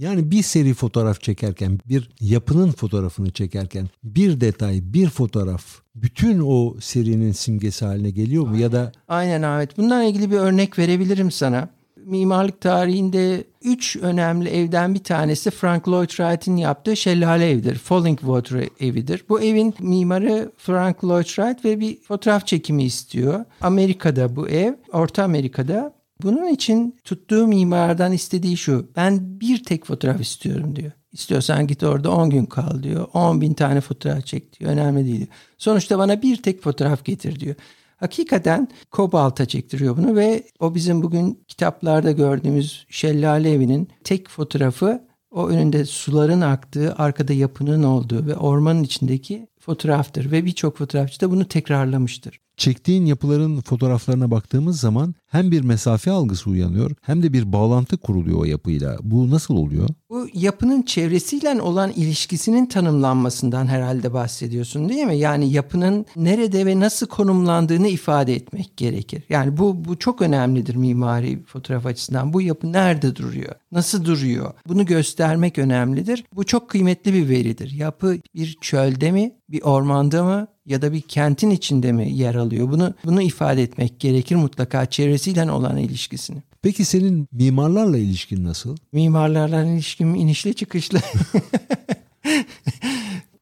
Yani 0.00 0.30
bir 0.30 0.42
seri 0.42 0.74
fotoğraf 0.74 1.20
çekerken, 1.20 1.78
bir 1.88 2.10
yapının 2.20 2.70
fotoğrafını 2.70 3.30
çekerken 3.30 3.88
bir 4.04 4.40
detay, 4.40 4.80
bir 4.82 5.08
fotoğraf 5.08 5.64
bütün 5.94 6.40
o 6.46 6.76
serinin 6.80 7.32
simgesi 7.32 7.84
haline 7.84 8.10
geliyor 8.10 8.46
mu 8.46 8.56
ya 8.56 8.72
da 8.72 8.92
Aynen 9.08 9.42
Ahmet. 9.42 9.78
Bundan 9.78 10.04
ilgili 10.04 10.30
bir 10.30 10.36
örnek 10.36 10.78
verebilirim 10.78 11.30
sana. 11.30 11.68
Mimarlık 12.04 12.60
tarihinde 12.60 13.44
üç 13.62 13.96
önemli 13.96 14.48
evden 14.48 14.94
bir 14.94 15.04
tanesi 15.04 15.50
Frank 15.50 15.88
Lloyd 15.88 16.08
Wright'in 16.08 16.56
yaptığı 16.56 16.96
şelale 16.96 17.50
evidir. 17.50 17.74
Falling 17.74 18.18
Water 18.20 18.68
evidir. 18.80 19.24
Bu 19.28 19.40
evin 19.40 19.74
mimarı 19.80 20.52
Frank 20.58 21.04
Lloyd 21.04 21.24
Wright 21.24 21.64
ve 21.64 21.80
bir 21.80 22.00
fotoğraf 22.00 22.46
çekimi 22.46 22.84
istiyor. 22.84 23.44
Amerika'da 23.60 24.36
bu 24.36 24.48
ev, 24.48 24.74
Orta 24.92 25.24
Amerika'da 25.24 25.99
bunun 26.22 26.48
için 26.48 26.96
tuttuğu 27.04 27.46
mimardan 27.46 28.12
istediği 28.12 28.56
şu. 28.56 28.90
Ben 28.96 29.40
bir 29.40 29.64
tek 29.64 29.86
fotoğraf 29.86 30.20
istiyorum 30.20 30.76
diyor. 30.76 30.92
İstiyorsan 31.12 31.66
git 31.66 31.82
orada 31.82 32.10
10 32.10 32.30
gün 32.30 32.46
kal 32.46 32.82
diyor. 32.82 33.08
10 33.14 33.40
bin 33.40 33.54
tane 33.54 33.80
fotoğraf 33.80 34.26
çek 34.26 34.60
diyor. 34.60 34.70
Önemli 34.70 35.04
değil. 35.04 35.26
Sonuçta 35.58 35.98
bana 35.98 36.22
bir 36.22 36.42
tek 36.42 36.62
fotoğraf 36.62 37.04
getir 37.04 37.40
diyor. 37.40 37.54
Hakikaten 37.96 38.68
kobalta 38.90 39.46
çektiriyor 39.46 39.96
bunu 39.96 40.16
ve 40.16 40.42
o 40.60 40.74
bizim 40.74 41.02
bugün 41.02 41.44
kitaplarda 41.48 42.12
gördüğümüz 42.12 42.86
şelale 42.90 43.52
evinin 43.52 43.88
tek 44.04 44.28
fotoğrafı 44.28 45.10
o 45.30 45.48
önünde 45.48 45.84
suların 45.84 46.40
aktığı, 46.40 46.94
arkada 46.94 47.32
yapının 47.32 47.82
olduğu 47.82 48.26
ve 48.26 48.36
ormanın 48.36 48.82
içindeki 48.82 49.46
fotoğraftır 49.60 50.30
ve 50.30 50.44
birçok 50.44 50.78
fotoğrafçı 50.78 51.20
da 51.20 51.30
bunu 51.30 51.44
tekrarlamıştır. 51.44 52.40
Çektiğin 52.60 53.06
yapıların 53.06 53.60
fotoğraflarına 53.60 54.30
baktığımız 54.30 54.80
zaman 54.80 55.14
hem 55.26 55.50
bir 55.50 55.60
mesafe 55.60 56.10
algısı 56.10 56.50
uyanıyor 56.50 56.90
hem 57.02 57.22
de 57.22 57.32
bir 57.32 57.52
bağlantı 57.52 57.96
kuruluyor 57.96 58.38
o 58.38 58.44
yapıyla. 58.44 58.96
Bu 59.02 59.30
nasıl 59.30 59.56
oluyor? 59.56 59.88
Bu 60.10 60.28
yapının 60.34 60.82
çevresiyle 60.82 61.62
olan 61.62 61.90
ilişkisinin 61.90 62.66
tanımlanmasından 62.66 63.66
herhalde 63.66 64.12
bahsediyorsun 64.12 64.88
değil 64.88 65.04
mi? 65.04 65.18
Yani 65.18 65.52
yapının 65.52 66.06
nerede 66.16 66.66
ve 66.66 66.80
nasıl 66.80 67.06
konumlandığını 67.06 67.88
ifade 67.88 68.34
etmek 68.34 68.76
gerekir. 68.76 69.22
Yani 69.28 69.56
bu 69.56 69.84
bu 69.84 69.98
çok 69.98 70.22
önemlidir 70.22 70.74
mimari 70.74 71.42
fotoğraf 71.44 71.86
açısından. 71.86 72.32
Bu 72.32 72.42
yapı 72.42 72.72
nerede 72.72 73.16
duruyor? 73.16 73.54
Nasıl 73.72 74.04
duruyor? 74.04 74.52
Bunu 74.68 74.86
göstermek 74.86 75.58
önemlidir. 75.58 76.24
Bu 76.34 76.44
çok 76.44 76.70
kıymetli 76.70 77.14
bir 77.14 77.28
veridir. 77.28 77.70
Yapı 77.70 78.18
bir 78.34 78.58
çölde 78.60 79.12
mi, 79.12 79.32
bir 79.48 79.62
ormanda 79.62 80.24
mı 80.24 80.46
ya 80.66 80.82
da 80.82 80.92
bir 80.92 81.00
kentin 81.00 81.50
içinde 81.50 81.92
mi 81.92 82.12
yer 82.12 82.34
alıyor? 82.34 82.70
Bunu 82.70 82.94
bunu 83.04 83.22
ifade 83.22 83.62
etmek 83.62 84.00
gerekir 84.00 84.36
mutlaka 84.36 84.86
çevresiyle 84.86 85.50
olan 85.50 85.76
ilişkisini. 85.76 86.42
Peki 86.62 86.84
senin 86.84 87.28
mimarlarla 87.32 87.98
ilişkin 87.98 88.44
nasıl? 88.44 88.76
Mimarlarla 88.92 89.64
ilişkim 89.64 90.14
inişli 90.14 90.54
çıkışlı. 90.54 90.98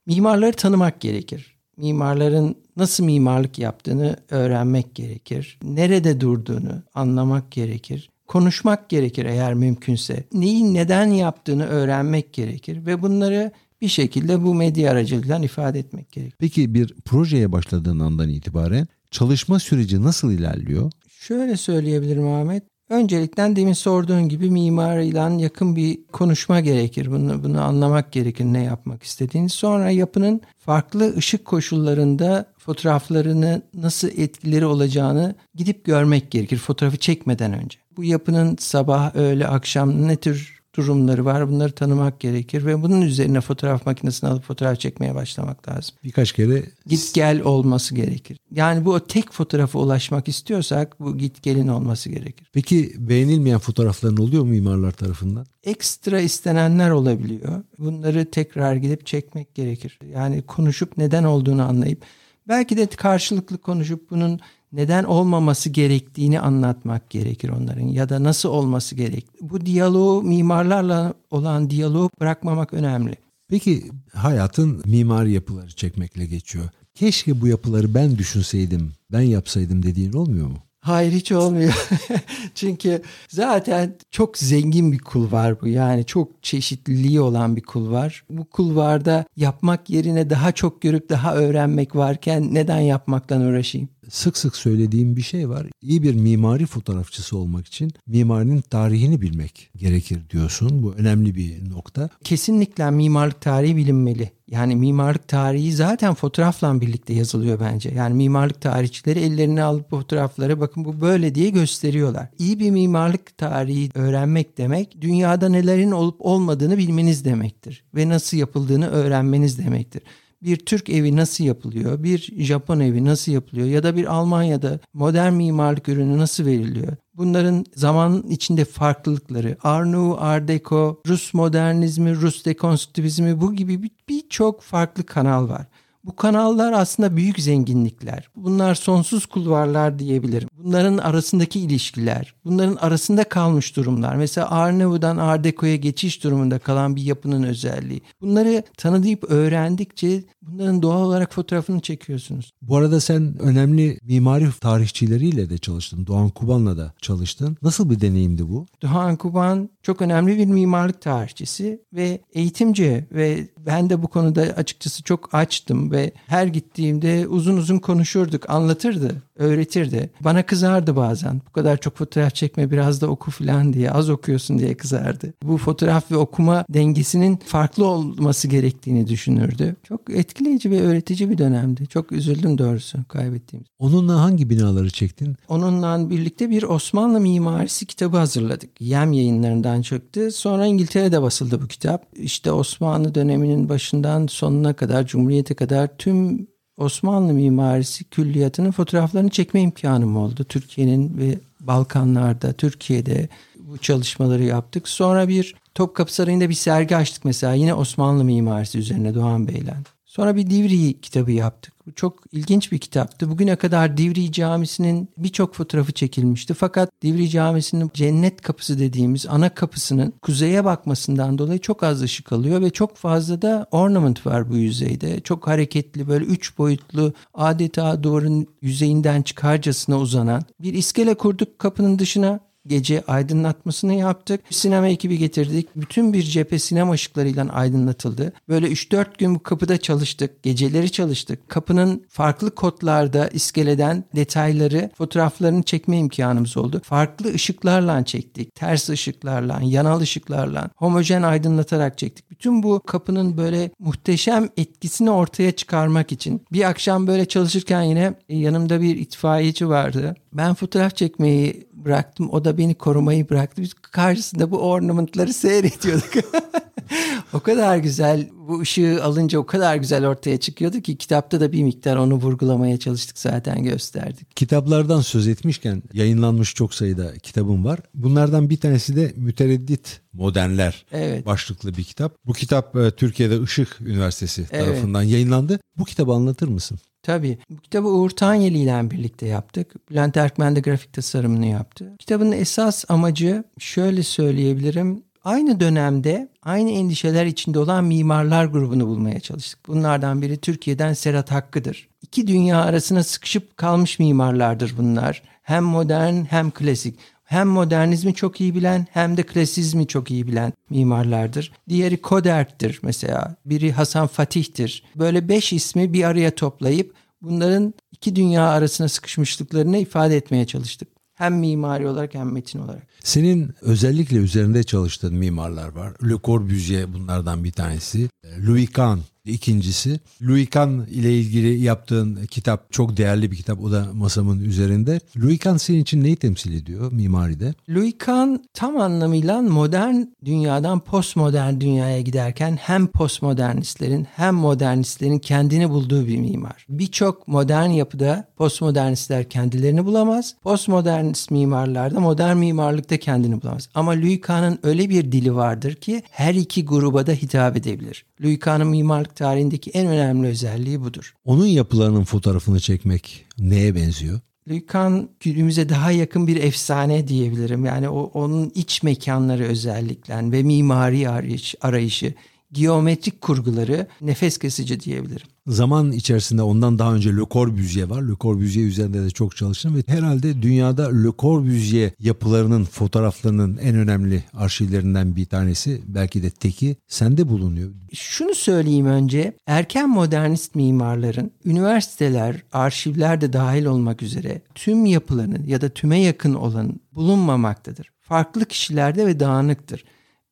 Mimarları 0.07 0.57
tanımak 0.57 1.01
gerekir. 1.01 1.59
Mimarların 1.77 2.57
nasıl 2.77 3.05
mimarlık 3.05 3.59
yaptığını 3.59 4.17
öğrenmek 4.31 4.95
gerekir. 4.95 5.59
Nerede 5.63 6.21
durduğunu 6.21 6.83
anlamak 6.95 7.51
gerekir. 7.51 8.11
Konuşmak 8.27 8.89
gerekir 8.89 9.25
eğer 9.25 9.55
mümkünse. 9.55 10.25
Neyi 10.33 10.75
neden 10.75 11.07
yaptığını 11.07 11.67
öğrenmek 11.67 12.33
gerekir 12.33 12.87
ve 12.87 13.03
bunları 13.03 13.53
bir 13.81 13.89
şekilde 13.89 14.43
bu 14.43 14.55
medya 14.55 14.93
aracılığıyla 14.93 15.39
ifade 15.39 15.79
etmek 15.79 16.13
gerekir. 16.13 16.37
Peki 16.39 16.75
bir 16.75 16.95
projeye 17.05 17.53
başladığın 17.53 17.99
andan 17.99 18.29
itibaren 18.29 18.87
çalışma 19.11 19.59
süreci 19.59 20.03
nasıl 20.03 20.33
ilerliyor? 20.33 20.91
Şöyle 21.09 21.57
söyleyebilirim 21.57 22.29
Ahmet. 22.29 22.63
Öncelikle 22.91 23.57
demin 23.57 23.73
sorduğun 23.73 24.29
gibi 24.29 24.51
mimarıyla 24.51 25.31
yakın 25.31 25.77
bir 25.77 26.07
konuşma 26.07 26.61
gerekir. 26.61 27.11
Bunu, 27.11 27.45
bunu 27.45 27.63
anlamak 27.63 28.13
gerekir 28.13 28.45
ne 28.45 28.63
yapmak 28.63 29.03
istediğini. 29.03 29.49
Sonra 29.49 29.91
yapının 29.91 30.41
farklı 30.59 31.17
ışık 31.17 31.45
koşullarında 31.45 32.53
fotoğraflarını 32.59 33.63
nasıl 33.75 34.09
etkileri 34.09 34.67
olacağını 34.67 35.35
gidip 35.55 35.85
görmek 35.85 36.31
gerekir 36.31 36.57
fotoğrafı 36.57 36.97
çekmeden 36.97 37.53
önce. 37.53 37.79
Bu 37.97 38.05
yapının 38.05 38.57
sabah, 38.61 39.17
öğle, 39.17 39.47
akşam 39.47 40.09
ne 40.09 40.17
tür 40.17 40.58
durumları 40.79 41.25
var. 41.25 41.49
Bunları 41.49 41.73
tanımak 41.73 42.21
gerekir 42.21 42.67
ve 42.67 42.83
bunun 42.83 43.03
üzerine 43.03 43.41
fotoğraf 43.41 43.87
makinesini 43.87 44.31
alıp 44.31 44.45
fotoğraf 44.45 44.81
çekmeye 44.81 45.15
başlamak 45.15 45.69
lazım. 45.69 45.95
Birkaç 46.05 46.33
kere 46.33 46.63
Git 46.87 47.15
gel 47.15 47.43
olması 47.43 47.95
gerekir. 47.95 48.39
Yani 48.51 48.85
bu 48.85 48.93
o 48.93 49.01
tek 49.01 49.33
fotoğrafa 49.33 49.79
ulaşmak 49.79 50.29
istiyorsak 50.29 51.01
bu 51.01 51.19
git 51.19 51.43
gelin 51.43 51.69
olması 51.69 52.09
gerekir. 52.09 52.47
Peki 52.53 52.93
beğenilmeyen 52.99 53.59
fotoğrafların 53.59 54.17
oluyor 54.17 54.43
mu 54.43 54.51
mimarlar 54.51 54.93
tarafından? 54.93 55.47
Ekstra 55.65 56.21
istenenler 56.21 56.91
olabiliyor. 56.91 57.63
Bunları 57.79 58.31
tekrar 58.31 58.77
gidip 58.77 59.07
çekmek 59.07 59.55
gerekir. 59.55 59.99
Yani 60.13 60.43
konuşup 60.43 60.97
neden 60.97 61.25
olduğunu 61.25 61.63
anlayıp 61.63 62.03
belki 62.49 62.77
de 62.77 62.87
karşılıklı 62.87 63.59
konuşup 63.59 64.11
bunun 64.11 64.41
neden 64.73 65.05
olmaması 65.05 65.71
gerektiğini 65.71 66.41
anlatmak 66.41 67.11
gerekir 67.11 67.49
onların 67.49 67.87
ya 67.87 68.09
da 68.09 68.23
nasıl 68.23 68.49
olması 68.49 68.95
gerek. 68.95 69.27
Bu 69.41 69.67
diyaloğu 69.67 70.23
mimarlarla 70.23 71.15
olan 71.31 71.71
diyaloğu 71.71 72.11
bırakmamak 72.21 72.75
önemli. 72.75 73.15
Peki 73.49 73.91
hayatın 74.13 74.83
mimari 74.87 75.33
yapıları 75.33 75.69
çekmekle 75.69 76.27
geçiyor. 76.27 76.69
Keşke 76.95 77.41
bu 77.41 77.49
yapıları 77.49 77.95
ben 77.95 78.19
düşünseydim, 78.19 78.93
ben 79.13 79.21
yapsaydım 79.21 79.83
dediğin 79.83 80.13
olmuyor 80.13 80.47
mu? 80.47 80.59
Hayır 80.81 81.13
hiç 81.13 81.33
olmuyor. 81.33 81.89
Çünkü 82.55 83.03
zaten 83.29 83.95
çok 84.11 84.39
zengin 84.39 84.93
bir 84.93 84.99
kulvar 84.99 85.61
bu. 85.61 85.69
Yani 85.69 86.05
çok 86.05 86.43
çeşitliliği 86.43 87.21
olan 87.21 87.57
bir 87.57 87.63
kulvar. 87.63 88.25
Bu 88.31 88.45
kulvarda 88.45 89.25
yapmak 89.37 89.91
yerine 89.91 90.31
daha 90.31 90.53
çok 90.53 90.83
görüp 90.83 91.09
daha 91.09 91.35
öğrenmek 91.35 91.97
varken 91.97 92.55
neden 92.55 92.81
yapmaktan 92.81 93.41
uğraşayım? 93.41 93.89
Sık 94.09 94.37
sık 94.37 94.57
söylediğim 94.57 95.17
bir 95.17 95.23
şey 95.23 95.49
var. 95.49 95.67
İyi 95.83 96.03
bir 96.03 96.15
mimari 96.15 96.67
fotoğrafçısı 96.67 97.39
olmak 97.39 97.67
için 97.67 97.93
mimarinin 98.07 98.61
tarihini 98.61 99.21
bilmek 99.21 99.71
gerekir 99.77 100.31
diyorsun. 100.31 100.83
Bu 100.83 100.93
önemli 100.93 101.35
bir 101.35 101.71
nokta. 101.71 102.09
Kesinlikle 102.25 102.91
mimarlık 102.91 103.41
tarihi 103.41 103.77
bilinmeli. 103.77 104.31
Yani 104.51 104.77
mimarlık 104.77 105.29
tarihi 105.29 105.73
zaten 105.73 106.15
fotoğrafla 106.15 106.81
birlikte 106.81 107.15
yazılıyor 107.15 107.61
bence. 107.61 107.91
Yani 107.91 108.15
mimarlık 108.15 108.61
tarihçileri 108.61 109.21
ellerine 109.21 109.63
alıp 109.63 109.91
fotoğrafları 109.91 110.61
bakın 110.61 110.85
bu 110.85 111.01
böyle 111.01 111.35
diye 111.35 111.51
gösteriyorlar. 111.51 112.29
İyi 112.39 112.59
bir 112.59 112.71
mimarlık 112.71 113.39
tarihi 113.39 113.91
öğrenmek 113.95 114.59
demek 114.59 115.01
dünyada 115.01 115.49
nelerin 115.49 115.91
olup 115.91 116.17
olmadığını 116.19 116.79
bilmeniz 116.79 117.25
demektir. 117.25 117.85
Ve 117.95 118.09
nasıl 118.09 118.37
yapıldığını 118.37 118.89
öğrenmeniz 118.89 119.59
demektir 119.59 120.03
bir 120.43 120.57
Türk 120.57 120.89
evi 120.91 121.17
nasıl 121.17 121.45
yapılıyor, 121.45 122.03
bir 122.03 122.45
Japon 122.45 122.81
evi 122.81 123.05
nasıl 123.05 123.33
yapılıyor 123.33 123.67
ya 123.67 123.83
da 123.83 123.97
bir 123.97 124.15
Almanya'da 124.15 124.79
modern 124.95 125.33
mimarlık 125.33 125.89
ürünü 125.89 126.19
nasıl 126.19 126.47
veriliyor? 126.47 126.97
Bunların 127.15 127.65
zaman 127.75 128.23
içinde 128.23 128.65
farklılıkları, 128.65 129.57
Art 129.63 129.87
Nouveau, 129.87 130.17
Art 130.21 130.49
Deco, 130.49 131.03
Rus 131.07 131.35
modernizmi, 131.35 132.15
Rus 132.15 132.45
dekonstrüktivizmi 132.45 133.41
bu 133.41 133.55
gibi 133.55 133.91
birçok 134.09 134.63
farklı 134.63 135.07
kanal 135.07 135.49
var. 135.49 135.67
Bu 136.09 136.17
kanallar 136.17 136.73
aslında 136.73 137.17
büyük 137.17 137.41
zenginlikler. 137.41 138.29
Bunlar 138.37 138.75
sonsuz 138.75 139.27
kulvarlar 139.27 139.99
diyebilirim. 139.99 140.49
Bunların 140.65 140.99
arasındaki 140.99 141.61
ilişkiler, 141.61 142.35
bunların 142.45 142.77
arasında 142.77 143.25
kalmış 143.25 143.77
durumlar. 143.77 144.17
Mesela 144.17 144.51
Arnavut'dan 144.51 145.17
Art 145.17 145.45
Deco'ya 145.45 145.77
geçiş 145.77 146.25
durumunda 146.25 146.59
kalan 146.59 146.97
bir 146.97 147.03
yapının 147.03 147.43
özelliği. 147.43 148.03
Bunları 148.21 148.63
tanıdıyıp 148.77 149.31
öğrendikçe 149.31 150.25
bunların 150.43 150.83
doğal 150.83 151.03
olarak 151.03 151.35
fotoğrafını 151.35 151.81
çekiyorsunuz. 151.81 152.53
Bu 152.63 152.77
arada 152.77 153.01
sen 153.01 153.39
önemli 153.39 153.99
mimari 154.03 154.49
tarihçileriyle 154.61 155.51
de 155.51 155.59
çalıştın. 155.59 156.07
Doğan 156.07 156.29
Kuban'la 156.29 156.77
da 156.77 156.93
çalıştın. 157.01 157.57
Nasıl 157.63 157.91
bir 157.91 158.01
deneyimdi 158.01 158.49
bu? 158.49 158.67
Doğan 158.83 159.17
Kuban 159.17 159.71
çok 159.83 160.03
önemli 160.03 160.39
bir 160.39 160.47
mimarlık 160.47 161.01
tarihçisi 161.01 161.83
ve 161.93 162.21
eğitimci 162.33 163.07
ve 163.13 163.49
ben 163.67 163.91
de 163.91 164.03
bu 164.03 164.09
konuda 164.09 164.41
açıkçası 164.41 165.03
çok 165.03 165.35
açtım 165.35 165.91
ve 165.91 165.98
her 166.27 166.47
gittiğimde 166.47 167.29
uzun 167.29 167.57
uzun 167.57 167.79
konuşurduk, 167.79 168.51
anlatırdı, 168.51 169.23
öğretirdi. 169.37 170.11
Bana 170.21 170.47
kızardı 170.47 170.97
bazen. 170.97 171.41
Bu 171.49 171.53
kadar 171.53 171.77
çok 171.77 171.97
fotoğraf 171.97 172.35
çekme 172.35 172.71
biraz 172.71 173.01
da 173.01 173.07
oku 173.07 173.31
falan 173.31 173.73
diye, 173.73 173.91
az 173.91 174.11
okuyorsun 174.11 174.59
diye 174.59 174.75
kızardı. 174.75 175.35
Bu 175.43 175.57
fotoğraf 175.57 176.11
ve 176.11 176.17
okuma 176.17 176.65
dengesinin 176.69 177.37
farklı 177.37 177.85
olması 177.87 178.49
gerektiğini 178.49 179.07
düşünürdü. 179.07 179.77
Çok 179.83 180.11
etkileyici 180.11 180.71
ve 180.71 180.81
öğretici 180.81 181.31
bir 181.31 181.39
dönemdi. 181.39 181.87
Çok 181.87 182.13
üzüldüm 182.13 182.59
doğrusu 182.59 182.99
kaybettiğimiz. 183.09 183.69
Onunla 183.79 184.21
hangi 184.23 184.51
binaları 184.51 184.91
çektin? 184.91 185.37
Onunla 185.49 186.11
birlikte 186.11 186.51
bir 186.51 186.63
Osmanlı 186.63 187.21
mimarisi 187.21 187.87
kitabı 187.87 188.17
hazırladık. 188.17 188.81
Yem 188.81 189.13
yayınlarından 189.13 189.83
çıktı. 189.83 190.31
Sonra 190.33 190.67
İngiltere'de 190.67 191.23
basıldı 191.23 191.63
bu 191.63 191.67
kitap. 191.67 192.07
İşte 192.17 192.53
Osmanlı 192.53 193.15
döneminin 193.15 193.69
başından 193.69 194.27
sonuna 194.27 194.73
kadar, 194.73 195.07
Cumhuriyet'e 195.07 195.55
kadar 195.55 195.88
tüm 195.97 196.49
Osmanlı 196.77 197.33
mimarisi 197.33 198.05
külliyatının 198.05 198.71
fotoğraflarını 198.71 199.31
çekme 199.31 199.61
imkanım 199.61 200.17
oldu. 200.17 200.45
Türkiye'nin 200.45 201.19
ve 201.19 201.39
Balkanlarda, 201.61 202.53
Türkiye'de 202.53 203.29
bu 203.59 203.79
çalışmaları 203.79 204.45
yaptık. 204.45 204.89
Sonra 204.89 205.29
bir 205.29 205.55
Topkapı 205.75 206.15
Sarayı'nda 206.15 206.49
bir 206.49 206.55
sergi 206.55 206.97
açtık 206.97 207.25
mesela 207.25 207.55
yine 207.55 207.75
Osmanlı 207.75 208.25
mimarisi 208.25 208.79
üzerine 208.79 209.15
Doğan 209.15 209.49
Bey'le. 209.49 209.75
Sonra 210.09 210.37
bir 210.37 210.51
Divri 210.51 211.01
kitabı 211.01 211.33
yaptık. 211.33 211.75
Bu 211.87 211.95
çok 211.95 212.19
ilginç 212.33 212.73
bir 212.73 212.79
kitaptı. 212.79 213.31
Bugüne 213.31 213.57
kadar 213.57 213.97
Divri 213.97 214.33
Camisi'nin 214.33 215.09
birçok 215.17 215.55
fotoğrafı 215.55 215.93
çekilmişti. 215.93 216.55
Fakat 216.55 217.03
Divri 217.03 217.31
Camisi'nin 217.31 217.91
cennet 217.95 218.41
kapısı 218.41 218.79
dediğimiz 218.79 219.27
ana 219.27 219.55
kapısının 219.55 220.15
kuzeye 220.23 220.65
bakmasından 220.65 221.39
dolayı 221.39 221.59
çok 221.59 221.83
az 221.83 222.03
ışık 222.03 222.33
alıyor 222.33 222.61
ve 222.61 222.71
çok 222.71 222.97
fazla 222.97 223.43
da 223.43 223.67
ornament 223.71 224.27
var 224.27 224.51
bu 224.51 224.57
yüzeyde. 224.57 225.21
Çok 225.21 225.47
hareketli 225.47 226.09
böyle 226.09 226.25
üç 226.25 226.59
boyutlu 226.59 227.13
adeta 227.35 228.03
duvarın 228.03 228.47
yüzeyinden 228.63 229.23
çıkarcasına 229.23 229.99
uzanan 229.99 230.43
bir 230.61 230.75
iskele 230.75 231.15
kurduk 231.15 231.59
kapının 231.59 231.99
dışına 231.99 232.41
gece 232.69 233.03
aydınlatmasını 233.07 233.95
yaptık. 233.95 234.41
Sinema 234.51 234.89
ekibi 234.89 235.19
getirdik. 235.19 235.69
Bütün 235.77 236.13
bir 236.13 236.23
cephe 236.23 236.59
sinema 236.59 236.93
ışıklarıyla 236.93 237.49
aydınlatıldı. 237.49 238.33
Böyle 238.49 238.67
3-4 238.67 239.07
gün 239.19 239.35
bu 239.35 239.43
kapıda 239.43 239.79
çalıştık. 239.79 240.43
Geceleri 240.43 240.93
çalıştık. 240.93 241.49
Kapının 241.49 242.05
farklı 242.09 242.55
kodlarda 242.55 243.29
iskeleden 243.29 244.05
detayları, 244.17 244.91
fotoğraflarını 244.99 245.63
çekme 245.63 245.99
imkanımız 245.99 246.57
oldu. 246.57 246.81
Farklı 246.85 247.35
ışıklarla 247.35 248.05
çektik. 248.05 248.55
Ters 248.55 248.89
ışıklarla, 248.91 249.61
yanal 249.63 250.01
ışıklarla, 250.01 250.71
homojen 250.77 251.23
aydınlatarak 251.23 251.99
çektik. 251.99 252.31
Bütün 252.31 252.63
bu 252.63 252.83
kapının 252.87 253.37
böyle 253.37 253.71
muhteşem 253.79 254.49
etkisini 254.57 255.11
ortaya 255.11 255.53
çıkarmak 255.53 256.13
için 256.13 256.43
bir 256.53 256.65
akşam 256.65 257.07
böyle 257.07 257.25
çalışırken 257.25 257.83
yine 257.83 258.15
yanımda 258.29 258.81
bir 258.81 258.97
itfaiyeci 258.97 259.69
vardı. 259.69 260.17
Ben 260.33 260.55
fotoğraf 260.55 260.97
çekmeyi 260.97 261.69
bıraktım. 261.73 262.31
O 262.33 262.45
da 262.45 262.58
beni 262.59 262.75
korumayı 262.75 263.29
bıraktı. 263.29 263.63
Biz 263.63 263.75
karşısında 263.75 264.51
bu 264.51 264.59
ornamentları 264.59 265.33
seyrediyorduk. 265.33 266.13
o 267.33 267.41
kadar 267.41 267.79
güzel 267.79 268.29
bu 268.49 268.61
ışığı 268.61 269.05
alınca 269.05 269.39
o 269.39 269.47
kadar 269.47 269.77
güzel 269.77 270.07
ortaya 270.07 270.41
çıkıyordu 270.41 270.81
ki 270.81 270.97
kitapta 270.99 271.41
da 271.41 271.53
bir 271.53 271.63
miktar 271.63 271.97
onu 271.97 272.15
vurgulamaya 272.15 272.79
çalıştık 272.79 273.19
zaten 273.19 273.63
gösterdik. 273.63 274.37
Kitaplardan 274.37 275.01
söz 275.01 275.29
etmişken 275.29 275.83
yayınlanmış 275.93 276.55
çok 276.55 276.75
sayıda 276.75 277.19
kitabım 277.19 277.65
var. 277.65 277.81
Bunlardan 277.95 278.51
bir 278.51 278.57
tanesi 278.57 278.97
de 278.97 279.13
Mütereddit 279.17 280.01
Modernler 280.13 280.87
evet. 280.93 281.27
başlıklı 281.27 281.77
bir 281.77 281.85
kitap. 281.85 282.17
Bu 282.27 282.33
kitap 282.33 282.77
e, 282.77 282.91
Türkiye'de 282.91 283.41
Işık 283.43 283.81
Üniversitesi 283.81 284.47
evet. 284.51 284.67
tarafından 284.67 285.03
yayınlandı. 285.03 285.61
Bu 285.79 285.85
kitabı 285.85 286.13
anlatır 286.13 286.49
mısın? 286.49 286.79
Tabii. 287.09 287.39
Bu 287.51 287.57
kitabı 287.57 287.89
Uğur 287.89 288.11
Tanyeli 288.11 288.59
ile 288.59 288.91
birlikte 288.91 289.27
yaptık. 289.27 289.91
Bülent 289.91 290.17
Erkmen 290.17 290.57
de 290.57 290.61
grafik 290.61 290.93
tasarımını 290.93 291.47
yaptı. 291.47 291.93
Kitabın 291.99 292.33
esas 292.33 292.85
amacı 292.89 293.45
şöyle 293.59 294.03
söyleyebilirim. 294.03 295.03
Aynı 295.25 295.61
dönemde 295.61 296.29
aynı 296.43 296.71
endişeler 296.71 297.27
içinde 297.27 297.59
olan 297.59 297.85
mimarlar 297.85 298.45
grubunu 298.45 298.87
bulmaya 298.87 299.21
çalıştık. 299.21 299.69
Bunlardan 299.69 300.23
biri 300.23 300.37
Türkiye'den 300.37 300.93
Serhat 300.93 301.31
Hakkı'dır. 301.31 301.89
İki 302.03 302.27
dünya 302.27 302.61
arasına 302.61 303.03
sıkışıp 303.03 303.57
kalmış 303.57 303.99
mimarlardır 303.99 304.75
bunlar. 304.79 305.23
Hem 305.43 305.65
modern 305.65 306.25
hem 306.25 306.51
klasik. 306.51 306.99
Hem 307.29 307.49
modernizmi 307.49 308.15
çok 308.15 308.41
iyi 308.41 308.55
bilen 308.55 308.87
hem 308.91 309.17
de 309.17 309.23
klasizmi 309.23 309.87
çok 309.87 310.11
iyi 310.11 310.27
bilen 310.27 310.53
mimarlardır. 310.71 311.53
Diğeri 311.69 312.03
Koderk'tir 312.03 312.81
mesela. 312.83 313.37
Biri 313.45 313.73
Hasan 313.73 314.07
Fatih'tir. 314.07 314.83
Böyle 314.97 315.29
beş 315.29 315.53
ismi 315.53 315.93
bir 315.93 316.05
araya 316.05 316.35
toplayıp 316.35 316.95
bunların 317.23 317.75
iki 317.93 318.17
dünya 318.17 318.49
arasına 318.49 318.89
sıkışmışlıklarını 318.89 319.79
ifade 319.79 320.17
etmeye 320.17 320.47
çalıştık. 320.47 320.89
Hem 321.15 321.39
mimari 321.39 321.89
olarak 321.89 322.15
hem 322.15 322.33
metin 322.33 322.59
olarak. 322.59 322.87
Senin 323.05 323.51
özellikle 323.61 324.17
üzerinde 324.17 324.63
çalıştığın 324.63 325.15
mimarlar 325.15 325.69
var. 325.69 325.93
Le 326.09 326.15
Corbusier 326.25 326.95
bunlardan 326.95 327.45
bir 327.45 327.53
tanesi. 327.53 328.09
Louis 328.47 328.73
Kahn 328.73 328.99
İkincisi 329.25 330.01
Louis 330.23 330.51
Kahn 330.51 330.81
ile 330.91 331.19
ilgili 331.19 331.61
yaptığın 331.61 332.27
kitap 332.27 332.73
çok 332.73 332.97
değerli 332.97 333.31
bir 333.31 333.37
kitap. 333.37 333.61
O 333.61 333.73
da 333.73 333.89
masamın 333.95 334.41
üzerinde. 334.41 335.01
Louis 335.17 335.39
Kahn 335.39 335.57
senin 335.57 335.83
için 335.83 336.05
neyi 336.05 336.17
temsil 336.17 336.55
ediyor 336.55 336.93
mimaride? 336.93 337.55
Louis 337.69 337.95
Kahn 337.99 338.37
tam 338.55 338.77
anlamıyla 338.77 339.43
modern 339.43 339.95
dünyadan 340.25 340.81
postmodern 340.81 341.61
dünyaya 341.61 342.01
giderken 342.01 342.57
hem 342.57 342.87
postmodernistlerin 342.87 344.07
hem 344.17 344.35
modernistlerin 344.35 345.19
kendini 345.19 345.71
bulduğu 345.71 346.07
bir 346.07 346.17
mimar. 346.17 346.67
Birçok 346.69 347.29
modern 347.29 347.71
yapıda 347.71 348.29
postmodernistler 348.37 349.29
kendilerini 349.29 349.85
bulamaz. 349.85 350.35
Postmodernist 350.43 351.31
mimarlarda 351.31 352.01
modern 352.01 352.37
mimarlıkta 352.37 352.97
kendini 352.97 353.43
bulamaz. 353.43 353.69
Ama 353.75 353.93
Louis 353.93 354.21
Kahn'ın 354.21 354.59
öyle 354.63 354.91
bir 354.91 355.13
dili 355.13 355.35
vardır 355.35 355.75
ki 355.75 356.03
her 356.11 356.35
iki 356.35 356.65
gruba 356.65 357.07
da 357.07 357.13
hitap 357.13 357.57
edebilir. 357.57 358.05
Louis 358.23 358.39
Kahn'ın 358.39 358.67
mimarlık 358.67 359.17
tarihindeki 359.17 359.71
en 359.71 359.87
önemli 359.87 360.29
özelliği 360.29 360.81
budur. 360.81 361.15
Onun 361.25 361.47
yapılarının 361.47 362.05
fotoğrafını 362.05 362.61
çekmek 362.61 363.27
neye 363.39 363.75
benziyor? 363.75 364.21
Kahn 364.67 365.09
günümüze 365.21 365.69
daha 365.69 365.93
yakın 365.93 366.27
bir 366.27 366.37
efsane 366.37 367.09
diyebilirim. 367.09 367.65
Yani 367.65 367.89
o 367.89 368.11
onun 368.15 368.53
iç 368.55 368.83
mekanları 368.83 369.45
özellikle 369.45 370.33
ve 370.33 370.43
mimari 370.43 371.09
arayış, 371.09 371.55
arayışı 371.61 372.15
geometrik 372.53 373.21
kurguları 373.21 373.87
nefes 374.01 374.39
kesici 374.39 374.81
diyebilirim. 374.81 375.27
Zaman 375.47 375.93
içerisinde 375.93 376.43
ondan 376.43 376.79
daha 376.79 376.95
önce 376.95 377.17
Le 377.17 377.23
Corbusier 377.31 377.91
var. 377.91 378.03
Le 378.03 378.13
Corbusier 378.21 378.67
üzerinde 378.67 379.05
de 379.05 379.11
çok 379.11 379.37
çalıştım 379.37 379.77
ve 379.77 379.83
herhalde 379.87 380.43
dünyada 380.43 381.03
Le 381.03 381.09
Corbusier 381.19 381.91
yapılarının, 381.99 382.65
fotoğraflarının 382.65 383.57
en 383.57 383.77
önemli 383.77 384.25
arşivlerinden 384.35 385.17
bir 385.17 385.27
tanesi 385.27 385.83
belki 385.87 386.23
de 386.23 386.31
teki 386.31 386.77
sende 386.89 387.29
bulunuyor. 387.29 387.71
Şunu 387.93 388.35
söyleyeyim 388.35 388.87
önce. 388.87 389.33
Erken 389.47 389.91
modernist 389.91 390.55
mimarların 390.55 391.31
üniversiteler, 391.45 392.43
arşivler 392.53 393.21
de 393.21 393.33
dahil 393.33 393.65
olmak 393.65 394.03
üzere 394.03 394.43
tüm 394.55 394.87
yapılarının 394.87 395.47
ya 395.47 395.61
da 395.61 395.69
tüme 395.69 396.01
yakın 396.01 396.35
olan 396.35 396.81
bulunmamaktadır. 396.95 397.91
Farklı 398.01 398.45
kişilerde 398.45 399.07
ve 399.07 399.21
dağınıktır. 399.21 399.85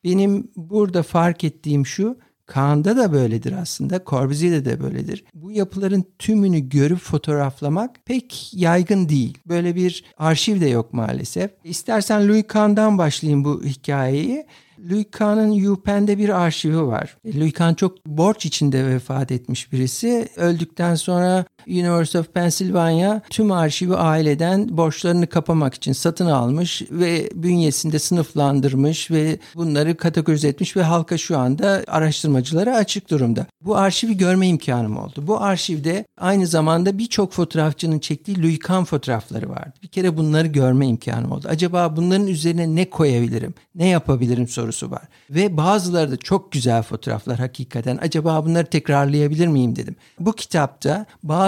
Benim 0.06 0.48
burada 0.56 1.02
fark 1.02 1.44
ettiğim 1.44 1.86
şu, 1.86 2.16
Kaan'da 2.46 2.96
da 2.96 3.12
böyledir 3.12 3.52
aslında, 3.52 4.00
Corbusier'de 4.06 4.64
de 4.64 4.80
böyledir. 4.80 5.24
Bu 5.34 5.52
yapıların 5.52 6.04
tümünü 6.18 6.68
görüp 6.68 6.98
fotoğraflamak 6.98 7.90
pek 8.04 8.50
yaygın 8.54 9.08
değil. 9.08 9.38
Böyle 9.46 9.74
bir 9.74 10.04
arşiv 10.18 10.60
de 10.60 10.68
yok 10.68 10.92
maalesef. 10.92 11.50
İstersen 11.64 12.28
Louis 12.28 12.46
Kahn'dan 12.46 12.98
başlayayım 12.98 13.44
bu 13.44 13.64
hikayeyi. 13.64 14.46
Louis 14.90 15.06
Kahn'ın 15.10 15.50
Yupen'de 15.50 16.18
bir 16.18 16.28
arşivi 16.28 16.82
var. 16.82 17.16
Louis 17.26 17.52
Kahn 17.52 17.74
çok 17.74 18.06
borç 18.06 18.46
içinde 18.46 18.86
vefat 18.86 19.32
etmiş 19.32 19.72
birisi. 19.72 20.28
Öldükten 20.36 20.94
sonra 20.94 21.44
University 21.66 22.18
of 22.18 22.34
Pennsylvania 22.34 23.20
tüm 23.30 23.52
arşivi 23.52 23.94
aileden 23.94 24.76
borçlarını 24.76 25.26
kapamak 25.26 25.74
için 25.74 25.92
satın 25.92 26.26
almış 26.26 26.82
ve 26.90 27.30
bünyesinde 27.34 27.98
sınıflandırmış 27.98 29.10
ve 29.10 29.38
bunları 29.54 29.96
kategorize 29.96 30.48
etmiş 30.48 30.76
ve 30.76 30.82
halka 30.82 31.18
şu 31.18 31.38
anda 31.38 31.84
araştırmacılara 31.86 32.76
açık 32.76 33.10
durumda. 33.10 33.46
Bu 33.60 33.76
arşivi 33.76 34.16
görme 34.16 34.48
imkanım 34.48 34.96
oldu. 34.96 35.24
Bu 35.26 35.40
arşivde 35.40 36.04
aynı 36.18 36.46
zamanda 36.46 36.98
birçok 36.98 37.32
fotoğrafçının 37.32 37.98
çektiği 37.98 38.42
Louis 38.42 38.58
Kahn 38.58 38.84
fotoğrafları 38.84 39.50
vardı. 39.50 39.72
Bir 39.82 39.88
kere 39.88 40.16
bunları 40.16 40.46
görme 40.46 40.86
imkanım 40.86 41.32
oldu. 41.32 41.46
Acaba 41.50 41.96
bunların 41.96 42.26
üzerine 42.26 42.74
ne 42.74 42.90
koyabilirim, 42.90 43.54
ne 43.74 43.88
yapabilirim 43.88 44.48
sorusu 44.48 44.90
var. 44.90 45.02
Ve 45.30 45.56
bazıları 45.56 46.10
da 46.10 46.16
çok 46.16 46.52
güzel 46.52 46.82
fotoğraflar 46.82 47.38
hakikaten. 47.38 47.98
Acaba 48.02 48.44
bunları 48.44 48.66
tekrarlayabilir 48.66 49.46
miyim 49.46 49.76
dedim. 49.76 49.96
Bu 50.20 50.32
kitapta 50.32 51.06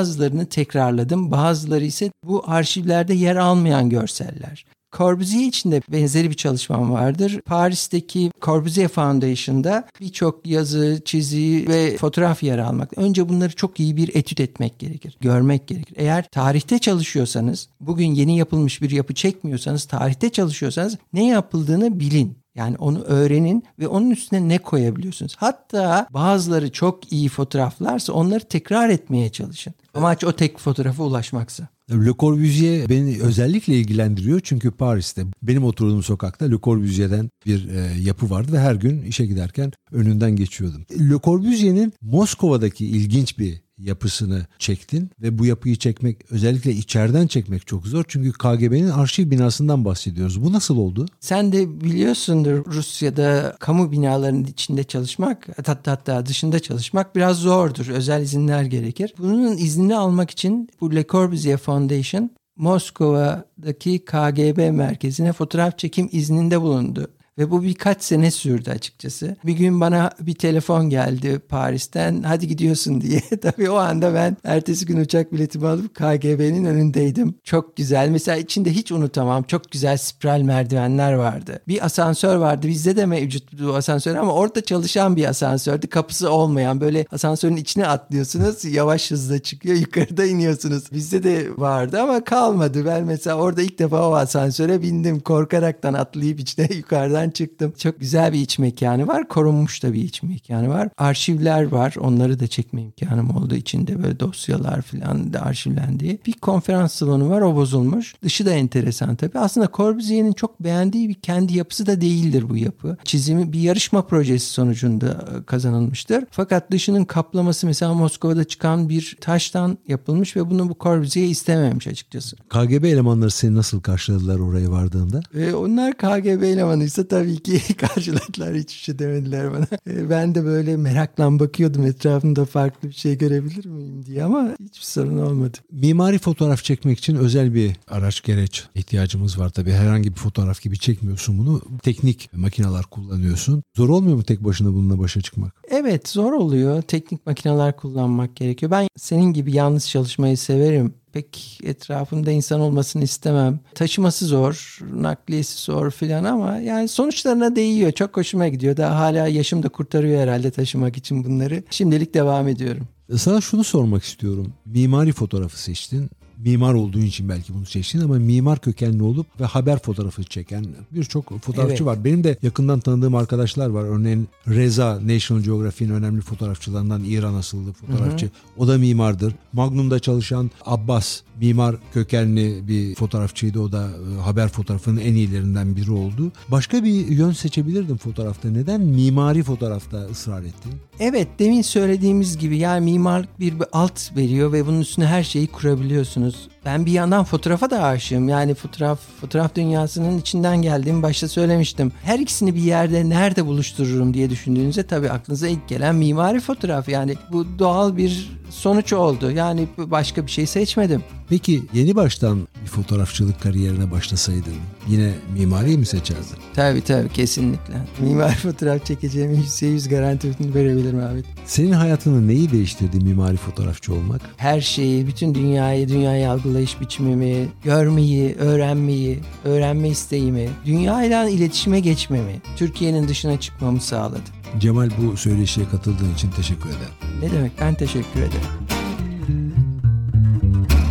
bazılarını 0.08 0.46
tekrarladım. 0.46 1.30
Bazıları 1.30 1.84
ise 1.84 2.10
bu 2.24 2.44
arşivlerde 2.46 3.14
yer 3.14 3.36
almayan 3.36 3.90
görseller. 3.90 4.64
Corbusier 4.96 5.46
için 5.46 5.72
de 5.72 5.82
benzeri 5.92 6.30
bir 6.30 6.34
çalışmam 6.34 6.92
vardır. 6.92 7.40
Paris'teki 7.46 8.30
Corbusier 8.42 8.88
Foundation'da 8.88 9.88
birçok 10.00 10.46
yazı, 10.46 11.02
çizi 11.04 11.64
ve 11.68 11.96
fotoğraf 11.96 12.42
yer 12.42 12.58
almak. 12.58 12.98
Önce 12.98 13.28
bunları 13.28 13.52
çok 13.52 13.80
iyi 13.80 13.96
bir 13.96 14.16
etüt 14.16 14.40
etmek 14.40 14.78
gerekir. 14.78 15.16
Görmek 15.20 15.66
gerekir. 15.66 15.94
Eğer 15.98 16.28
tarihte 16.32 16.78
çalışıyorsanız, 16.78 17.68
bugün 17.80 18.14
yeni 18.14 18.38
yapılmış 18.38 18.82
bir 18.82 18.90
yapı 18.90 19.14
çekmiyorsanız, 19.14 19.84
tarihte 19.84 20.30
çalışıyorsanız 20.30 20.98
ne 21.12 21.26
yapıldığını 21.26 22.00
bilin. 22.00 22.38
Yani 22.54 22.76
onu 22.78 23.00
öğrenin 23.00 23.64
ve 23.78 23.88
onun 23.88 24.10
üstüne 24.10 24.48
ne 24.48 24.58
koyabiliyorsunuz. 24.58 25.34
Hatta 25.36 26.06
bazıları 26.10 26.72
çok 26.72 27.12
iyi 27.12 27.28
fotoğraflarsa 27.28 28.12
onları 28.12 28.44
tekrar 28.44 28.88
etmeye 28.88 29.32
çalışın. 29.32 29.74
Amaç 29.98 30.24
o 30.24 30.32
tek 30.32 30.58
fotoğrafa 30.58 31.02
ulaşmaksa. 31.02 31.68
Le 31.90 32.12
Corbusier 32.18 32.88
beni 32.88 33.22
özellikle 33.22 33.74
ilgilendiriyor 33.74 34.40
çünkü 34.44 34.70
Paris'te 34.70 35.24
benim 35.42 35.64
oturduğum 35.64 36.02
sokakta 36.02 36.44
Le 36.44 36.58
Corbusier'den 36.62 37.30
bir 37.46 37.68
e, 37.68 38.00
yapı 38.00 38.30
vardı 38.30 38.52
ve 38.52 38.58
her 38.58 38.74
gün 38.74 39.02
işe 39.02 39.26
giderken 39.26 39.72
önünden 39.92 40.36
geçiyordum. 40.36 40.86
Le 40.90 41.18
Corbusier'in 41.24 41.92
Moskova'daki 42.02 42.86
ilginç 42.86 43.38
bir 43.38 43.67
yapısını 43.78 44.46
çektin 44.58 45.10
ve 45.22 45.38
bu 45.38 45.46
yapıyı 45.46 45.76
çekmek 45.76 46.32
özellikle 46.32 46.72
içeriden 46.72 47.26
çekmek 47.26 47.66
çok 47.66 47.86
zor 47.86 48.04
çünkü 48.08 48.32
KGB'nin 48.32 48.90
arşiv 48.90 49.30
binasından 49.30 49.84
bahsediyoruz. 49.84 50.42
Bu 50.42 50.52
nasıl 50.52 50.76
oldu? 50.76 51.06
Sen 51.20 51.52
de 51.52 51.80
biliyorsundur 51.80 52.64
Rusya'da 52.66 53.56
kamu 53.60 53.92
binalarının 53.92 54.44
içinde 54.44 54.84
çalışmak 54.84 55.46
hatta 55.66 55.92
hatta 55.92 56.26
dışında 56.26 56.60
çalışmak 56.60 57.16
biraz 57.16 57.36
zordur. 57.38 57.88
Özel 57.88 58.22
izinler 58.22 58.62
gerekir. 58.62 59.14
Bunun 59.18 59.56
iznini 59.56 59.96
almak 59.96 60.30
için 60.30 60.68
bu 60.80 60.94
Le 60.94 61.04
Corbusier 61.06 61.56
Foundation 61.56 62.30
Moskova'daki 62.56 64.04
KGB 64.04 64.70
merkezine 64.70 65.32
fotoğraf 65.32 65.78
çekim 65.78 66.08
izninde 66.12 66.60
bulundu. 66.60 67.08
Ve 67.38 67.50
bu 67.50 67.62
birkaç 67.62 68.02
sene 68.02 68.30
sürdü 68.30 68.70
açıkçası. 68.70 69.36
Bir 69.44 69.52
gün 69.52 69.80
bana 69.80 70.10
bir 70.20 70.34
telefon 70.34 70.90
geldi 70.90 71.38
Paris'ten. 71.48 72.22
Hadi 72.22 72.48
gidiyorsun 72.48 73.00
diye. 73.00 73.20
Tabii 73.42 73.70
o 73.70 73.76
anda 73.76 74.14
ben 74.14 74.36
ertesi 74.44 74.86
gün 74.86 75.00
uçak 75.00 75.32
biletimi 75.32 75.66
alıp 75.66 75.94
KGB'nin 75.94 76.64
önündeydim. 76.64 77.34
Çok 77.44 77.76
güzel. 77.76 78.08
Mesela 78.08 78.36
içinde 78.36 78.70
hiç 78.70 78.92
unutamam. 78.92 79.42
Çok 79.42 79.70
güzel 79.70 79.96
spiral 79.96 80.40
merdivenler 80.40 81.12
vardı. 81.12 81.60
Bir 81.68 81.84
asansör 81.84 82.36
vardı. 82.36 82.68
Bizde 82.68 82.96
de 82.96 83.06
mevcut 83.06 83.60
bu 83.60 83.74
asansör 83.74 84.16
ama 84.16 84.32
orada 84.32 84.60
çalışan 84.64 85.16
bir 85.16 85.24
asansördü. 85.24 85.86
Kapısı 85.86 86.30
olmayan 86.30 86.80
böyle 86.80 87.06
asansörün 87.12 87.56
içine 87.56 87.86
atlıyorsunuz. 87.86 88.64
Yavaş 88.64 89.10
hızla 89.10 89.38
çıkıyor. 89.38 89.76
Yukarıda 89.88 90.24
iniyorsunuz. 90.24 90.92
Bizde 90.92 91.22
de 91.22 91.46
vardı 91.56 92.00
ama 92.00 92.24
kalmadı. 92.24 92.86
Ben 92.86 93.04
mesela 93.04 93.36
orada 93.36 93.62
ilk 93.62 93.78
defa 93.78 94.08
o 94.08 94.14
asansöre 94.14 94.82
bindim. 94.82 95.20
Korkaraktan 95.20 95.94
atlayıp 95.94 96.40
içine 96.40 96.68
yukarıdan 96.76 97.27
çıktım. 97.30 97.72
Çok 97.78 98.00
güzel 98.00 98.32
bir 98.32 98.38
iç 98.38 98.58
mekanı 98.58 99.06
var. 99.06 99.28
Korunmuş 99.28 99.82
da 99.82 99.92
bir 99.92 100.02
iç 100.02 100.22
mekanı 100.22 100.68
var. 100.68 100.88
Arşivler 100.98 101.62
var. 101.62 101.94
Onları 102.00 102.40
da 102.40 102.46
çekme 102.46 102.82
imkanım 102.82 103.30
oldu. 103.36 103.54
içinde 103.54 104.02
böyle 104.02 104.20
dosyalar 104.20 104.82
falan 104.82 105.32
da 105.32 105.42
arşivlendiği. 105.42 106.18
Bir 106.26 106.32
konferans 106.32 106.92
salonu 106.92 107.30
var. 107.30 107.40
O 107.40 107.56
bozulmuş. 107.56 108.14
Dışı 108.22 108.46
da 108.46 108.50
enteresan 108.50 109.16
tabii. 109.16 109.38
Aslında 109.38 109.68
Corbusier'in 109.74 110.32
çok 110.32 110.60
beğendiği 110.60 111.08
bir 111.08 111.14
kendi 111.14 111.56
yapısı 111.56 111.86
da 111.86 112.00
değildir 112.00 112.48
bu 112.48 112.56
yapı. 112.56 112.96
Çizimi 113.04 113.52
bir 113.52 113.60
yarışma 113.60 114.02
projesi 114.02 114.46
sonucunda 114.46 115.06
e, 115.06 115.44
kazanılmıştır. 115.44 116.24
Fakat 116.30 116.70
dışının 116.70 117.04
kaplaması 117.04 117.66
mesela 117.66 117.94
Moskova'da 117.94 118.44
çıkan 118.44 118.88
bir 118.88 119.16
taştan 119.20 119.78
yapılmış 119.88 120.36
ve 120.36 120.50
bunu 120.50 120.68
bu 120.68 120.76
Corbusier 120.80 121.28
istememiş 121.28 121.86
açıkçası. 121.86 122.36
KGB 122.36 122.84
elemanları 122.84 123.30
seni 123.30 123.54
nasıl 123.54 123.80
karşıladılar 123.80 124.38
oraya 124.38 124.70
vardığında? 124.70 125.20
E, 125.34 125.52
onlar 125.52 125.94
KGB 125.94 126.42
elemanıysa 126.42 127.08
tabii 127.08 127.17
ki 127.26 127.76
karşıladılar 127.76 128.54
hiçbir 128.54 128.80
şey 128.80 128.98
demediler 128.98 129.52
bana. 129.52 129.66
E, 129.86 130.10
ben 130.10 130.34
de 130.34 130.44
böyle 130.44 130.76
merakla 130.76 131.38
bakıyordum 131.38 131.86
etrafımda 131.86 132.44
farklı 132.44 132.88
bir 132.88 132.94
şey 132.94 133.18
görebilir 133.18 133.66
miyim 133.66 134.06
diye 134.06 134.24
ama 134.24 134.56
hiçbir 134.64 134.84
sorun 134.84 135.18
olmadı. 135.18 135.58
Mimari 135.72 136.18
fotoğraf 136.18 136.64
çekmek 136.64 136.98
için 136.98 137.16
özel 137.16 137.54
bir 137.54 137.76
araç 137.88 138.22
gereç 138.22 138.64
ihtiyacımız 138.74 139.38
var 139.38 139.48
tabii. 139.48 139.72
Herhangi 139.72 140.10
bir 140.10 140.16
fotoğraf 140.16 140.62
gibi 140.62 140.78
çekmiyorsun 140.78 141.38
bunu. 141.38 141.62
Teknik 141.82 142.30
makineler 142.32 142.82
kullanıyorsun. 142.82 143.62
Zor 143.76 143.88
olmuyor 143.88 144.16
mu 144.16 144.22
tek 144.22 144.44
başına 144.44 144.68
bununla 144.68 144.98
başa 144.98 145.20
çıkmak? 145.20 145.54
Evet 145.70 146.08
zor 146.08 146.32
oluyor. 146.32 146.82
Teknik 146.82 147.26
makineler 147.26 147.76
kullanmak 147.76 148.36
gerekiyor. 148.36 148.72
Ben 148.72 148.88
senin 148.96 149.32
gibi 149.32 149.52
yalnız 149.52 149.88
çalışmayı 149.88 150.38
severim 150.38 150.94
pek 151.12 151.60
etrafımda 151.62 152.30
insan 152.30 152.60
olmasını 152.60 153.04
istemem. 153.04 153.60
Taşıması 153.74 154.26
zor, 154.26 154.78
nakliyesi 154.92 155.62
zor 155.62 155.90
filan 155.90 156.24
ama 156.24 156.56
yani 156.58 156.88
sonuçlarına 156.88 157.56
değiyor. 157.56 157.92
Çok 157.92 158.16
hoşuma 158.16 158.48
gidiyor. 158.48 158.76
Daha 158.76 158.98
hala 158.98 159.28
yaşım 159.28 159.62
da 159.62 159.68
kurtarıyor 159.68 160.20
herhalde 160.20 160.50
taşımak 160.50 160.96
için 160.96 161.24
bunları. 161.24 161.62
Şimdilik 161.70 162.14
devam 162.14 162.48
ediyorum. 162.48 162.88
Sana 163.16 163.40
şunu 163.40 163.64
sormak 163.64 164.04
istiyorum. 164.04 164.52
Mimari 164.66 165.12
fotoğrafı 165.12 165.62
seçtin 165.62 166.10
mimar 166.44 166.74
olduğun 166.74 167.00
için 167.00 167.28
belki 167.28 167.54
bunu 167.54 167.66
seçtin 167.66 168.00
ama 168.00 168.14
mimar 168.14 168.58
kökenli 168.58 169.02
olup 169.02 169.40
ve 169.40 169.44
haber 169.44 169.78
fotoğrafı 169.78 170.24
çeken 170.24 170.66
birçok 170.90 171.40
fotoğrafçı 171.40 171.74
evet. 171.74 171.86
var. 171.86 172.04
Benim 172.04 172.24
de 172.24 172.36
yakından 172.42 172.80
tanıdığım 172.80 173.14
arkadaşlar 173.14 173.68
var. 173.68 173.82
Örneğin 173.82 174.28
Reza 174.48 175.00
National 175.06 175.42
Geographic'in 175.42 175.94
önemli 175.94 176.20
fotoğrafçılarından 176.20 177.04
İran 177.04 177.34
asıllı 177.34 177.72
fotoğrafçı. 177.72 178.26
Hı 178.26 178.30
hı. 178.30 178.62
O 178.62 178.68
da 178.68 178.78
mimardır. 178.78 179.34
Magnum'da 179.52 179.98
çalışan 179.98 180.50
Abbas 180.66 181.20
mimar 181.40 181.76
kökenli 181.92 182.68
bir 182.68 182.94
fotoğrafçıydı. 182.94 183.60
O 183.60 183.72
da 183.72 183.88
e, 184.16 184.20
haber 184.20 184.48
fotoğrafının 184.48 185.00
en 185.00 185.14
iyilerinden 185.14 185.76
biri 185.76 185.90
oldu. 185.90 186.32
Başka 186.48 186.84
bir 186.84 187.08
yön 187.08 187.32
seçebilirdim 187.32 187.96
fotoğrafta. 187.96 188.50
Neden 188.50 188.80
mimari 188.80 189.42
fotoğrafta 189.42 189.98
ısrar 189.98 190.42
ettin? 190.42 190.72
Evet 191.00 191.28
demin 191.38 191.62
söylediğimiz 191.62 192.38
gibi 192.38 192.58
yani 192.58 192.84
mimarlık 192.84 193.40
bir, 193.40 193.60
bir 193.60 193.66
alt 193.72 194.16
veriyor 194.16 194.52
ve 194.52 194.66
bunun 194.66 194.80
üstüne 194.80 195.06
her 195.06 195.22
şeyi 195.22 195.46
kurabiliyorsunuz. 195.46 196.48
Ben 196.64 196.86
bir 196.86 196.92
yandan 196.92 197.24
fotoğrafa 197.24 197.70
da 197.70 197.82
aşığım. 197.82 198.28
Yani 198.28 198.54
fotoğraf 198.54 198.98
fotoğraf 199.20 199.54
dünyasının 199.54 200.18
içinden 200.18 200.62
geldiğimi 200.62 201.02
başta 201.02 201.28
söylemiştim. 201.28 201.92
Her 202.02 202.18
ikisini 202.18 202.54
bir 202.54 202.62
yerde 202.62 203.08
nerede 203.08 203.46
buluştururum 203.46 204.14
diye 204.14 204.30
düşündüğünüzde 204.30 204.82
tabii 204.82 205.10
aklınıza 205.10 205.48
ilk 205.48 205.68
gelen 205.68 205.94
mimari 205.94 206.40
fotoğraf. 206.40 206.88
Yani 206.88 207.14
bu 207.32 207.46
doğal 207.58 207.96
bir 207.96 208.38
sonuç 208.50 208.92
oldu. 208.92 209.30
Yani 209.30 209.68
başka 209.78 210.26
bir 210.26 210.30
şey 210.30 210.46
seçmedim. 210.46 211.02
Peki 211.28 211.62
yeni 211.72 211.96
baştan 211.96 212.48
bir 212.62 212.68
fotoğrafçılık 212.68 213.40
kariyerine 213.42 213.90
başlasaydın 213.90 214.54
yine 214.88 215.12
mimari 215.38 215.78
mi 215.78 215.86
seçerdin? 215.86 216.36
Tabii 216.54 216.80
tabii 216.80 217.08
kesinlikle. 217.08 217.74
Mimari 218.00 218.34
fotoğraf 218.34 218.86
çekeceğimi 218.86 219.36
%100 219.36 219.88
garantisini 219.88 220.54
verebilirim 220.54 220.98
abi. 220.98 221.22
Senin 221.46 221.72
hayatını 221.72 222.28
neyi 222.28 222.50
değiştirdi 222.52 223.04
mimari 223.04 223.36
fotoğrafçı 223.36 223.94
olmak? 223.94 224.20
Her 224.36 224.60
şeyi, 224.60 225.06
bütün 225.06 225.34
dünyayı, 225.34 225.88
dünyayı 225.88 226.30
algılayış 226.58 226.80
biçimimi, 226.80 227.48
görmeyi, 227.64 228.34
öğrenmeyi, 228.34 229.20
öğrenme 229.44 229.88
isteğimi, 229.88 230.48
dünyayla 230.66 231.28
iletişime 231.28 231.80
geçmemi, 231.80 232.40
Türkiye'nin 232.56 233.08
dışına 233.08 233.40
çıkmamı 233.40 233.80
sağladı. 233.80 234.30
Cemal 234.58 234.90
bu 234.98 235.16
söyleşiye 235.16 235.68
katıldığın 235.68 236.14
için 236.14 236.30
teşekkür 236.30 236.68
ederim. 236.68 237.22
Ne 237.22 237.30
demek 237.30 237.52
ben 237.60 237.74
teşekkür 237.74 238.20
ederim. 238.20 238.50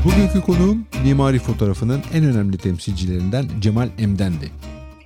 Bugünkü 0.06 0.42
konuğum 0.42 0.86
mimari 1.04 1.40
fotoğrafının 1.40 2.02
en 2.14 2.24
önemli 2.24 2.58
temsilcilerinden 2.58 3.50
Cemal 3.60 3.90
Em'dendi. 4.00 4.52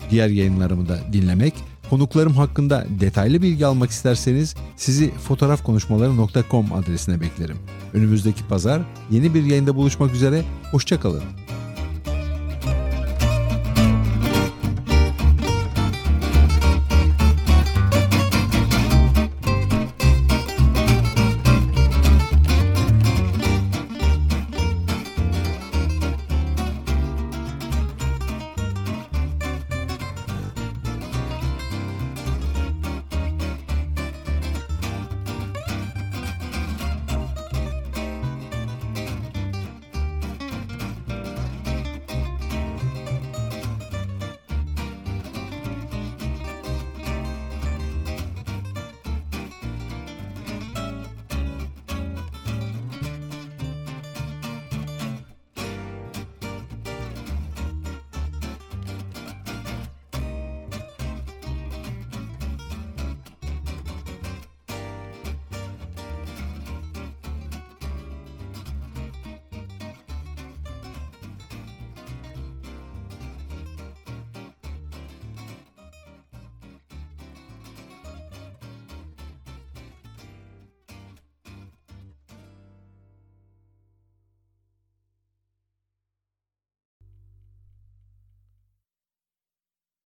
Diğer 0.09 0.29
yayınlarımı 0.29 0.89
da 0.89 0.99
dinlemek, 1.13 1.53
konuklarım 1.91 2.33
hakkında 2.33 2.85
detaylı 2.99 3.41
bilgi 3.41 3.65
almak 3.65 3.89
isterseniz 3.89 4.55
sizi 4.75 5.11
fotoğrafkonuşmaları.com 5.11 6.73
adresine 6.73 7.21
beklerim. 7.21 7.57
Önümüzdeki 7.93 8.47
pazar 8.47 8.81
yeni 9.09 9.33
bir 9.33 9.43
yayında 9.43 9.75
buluşmak 9.75 10.13
üzere, 10.13 10.43
hoşçakalın. 10.71 11.23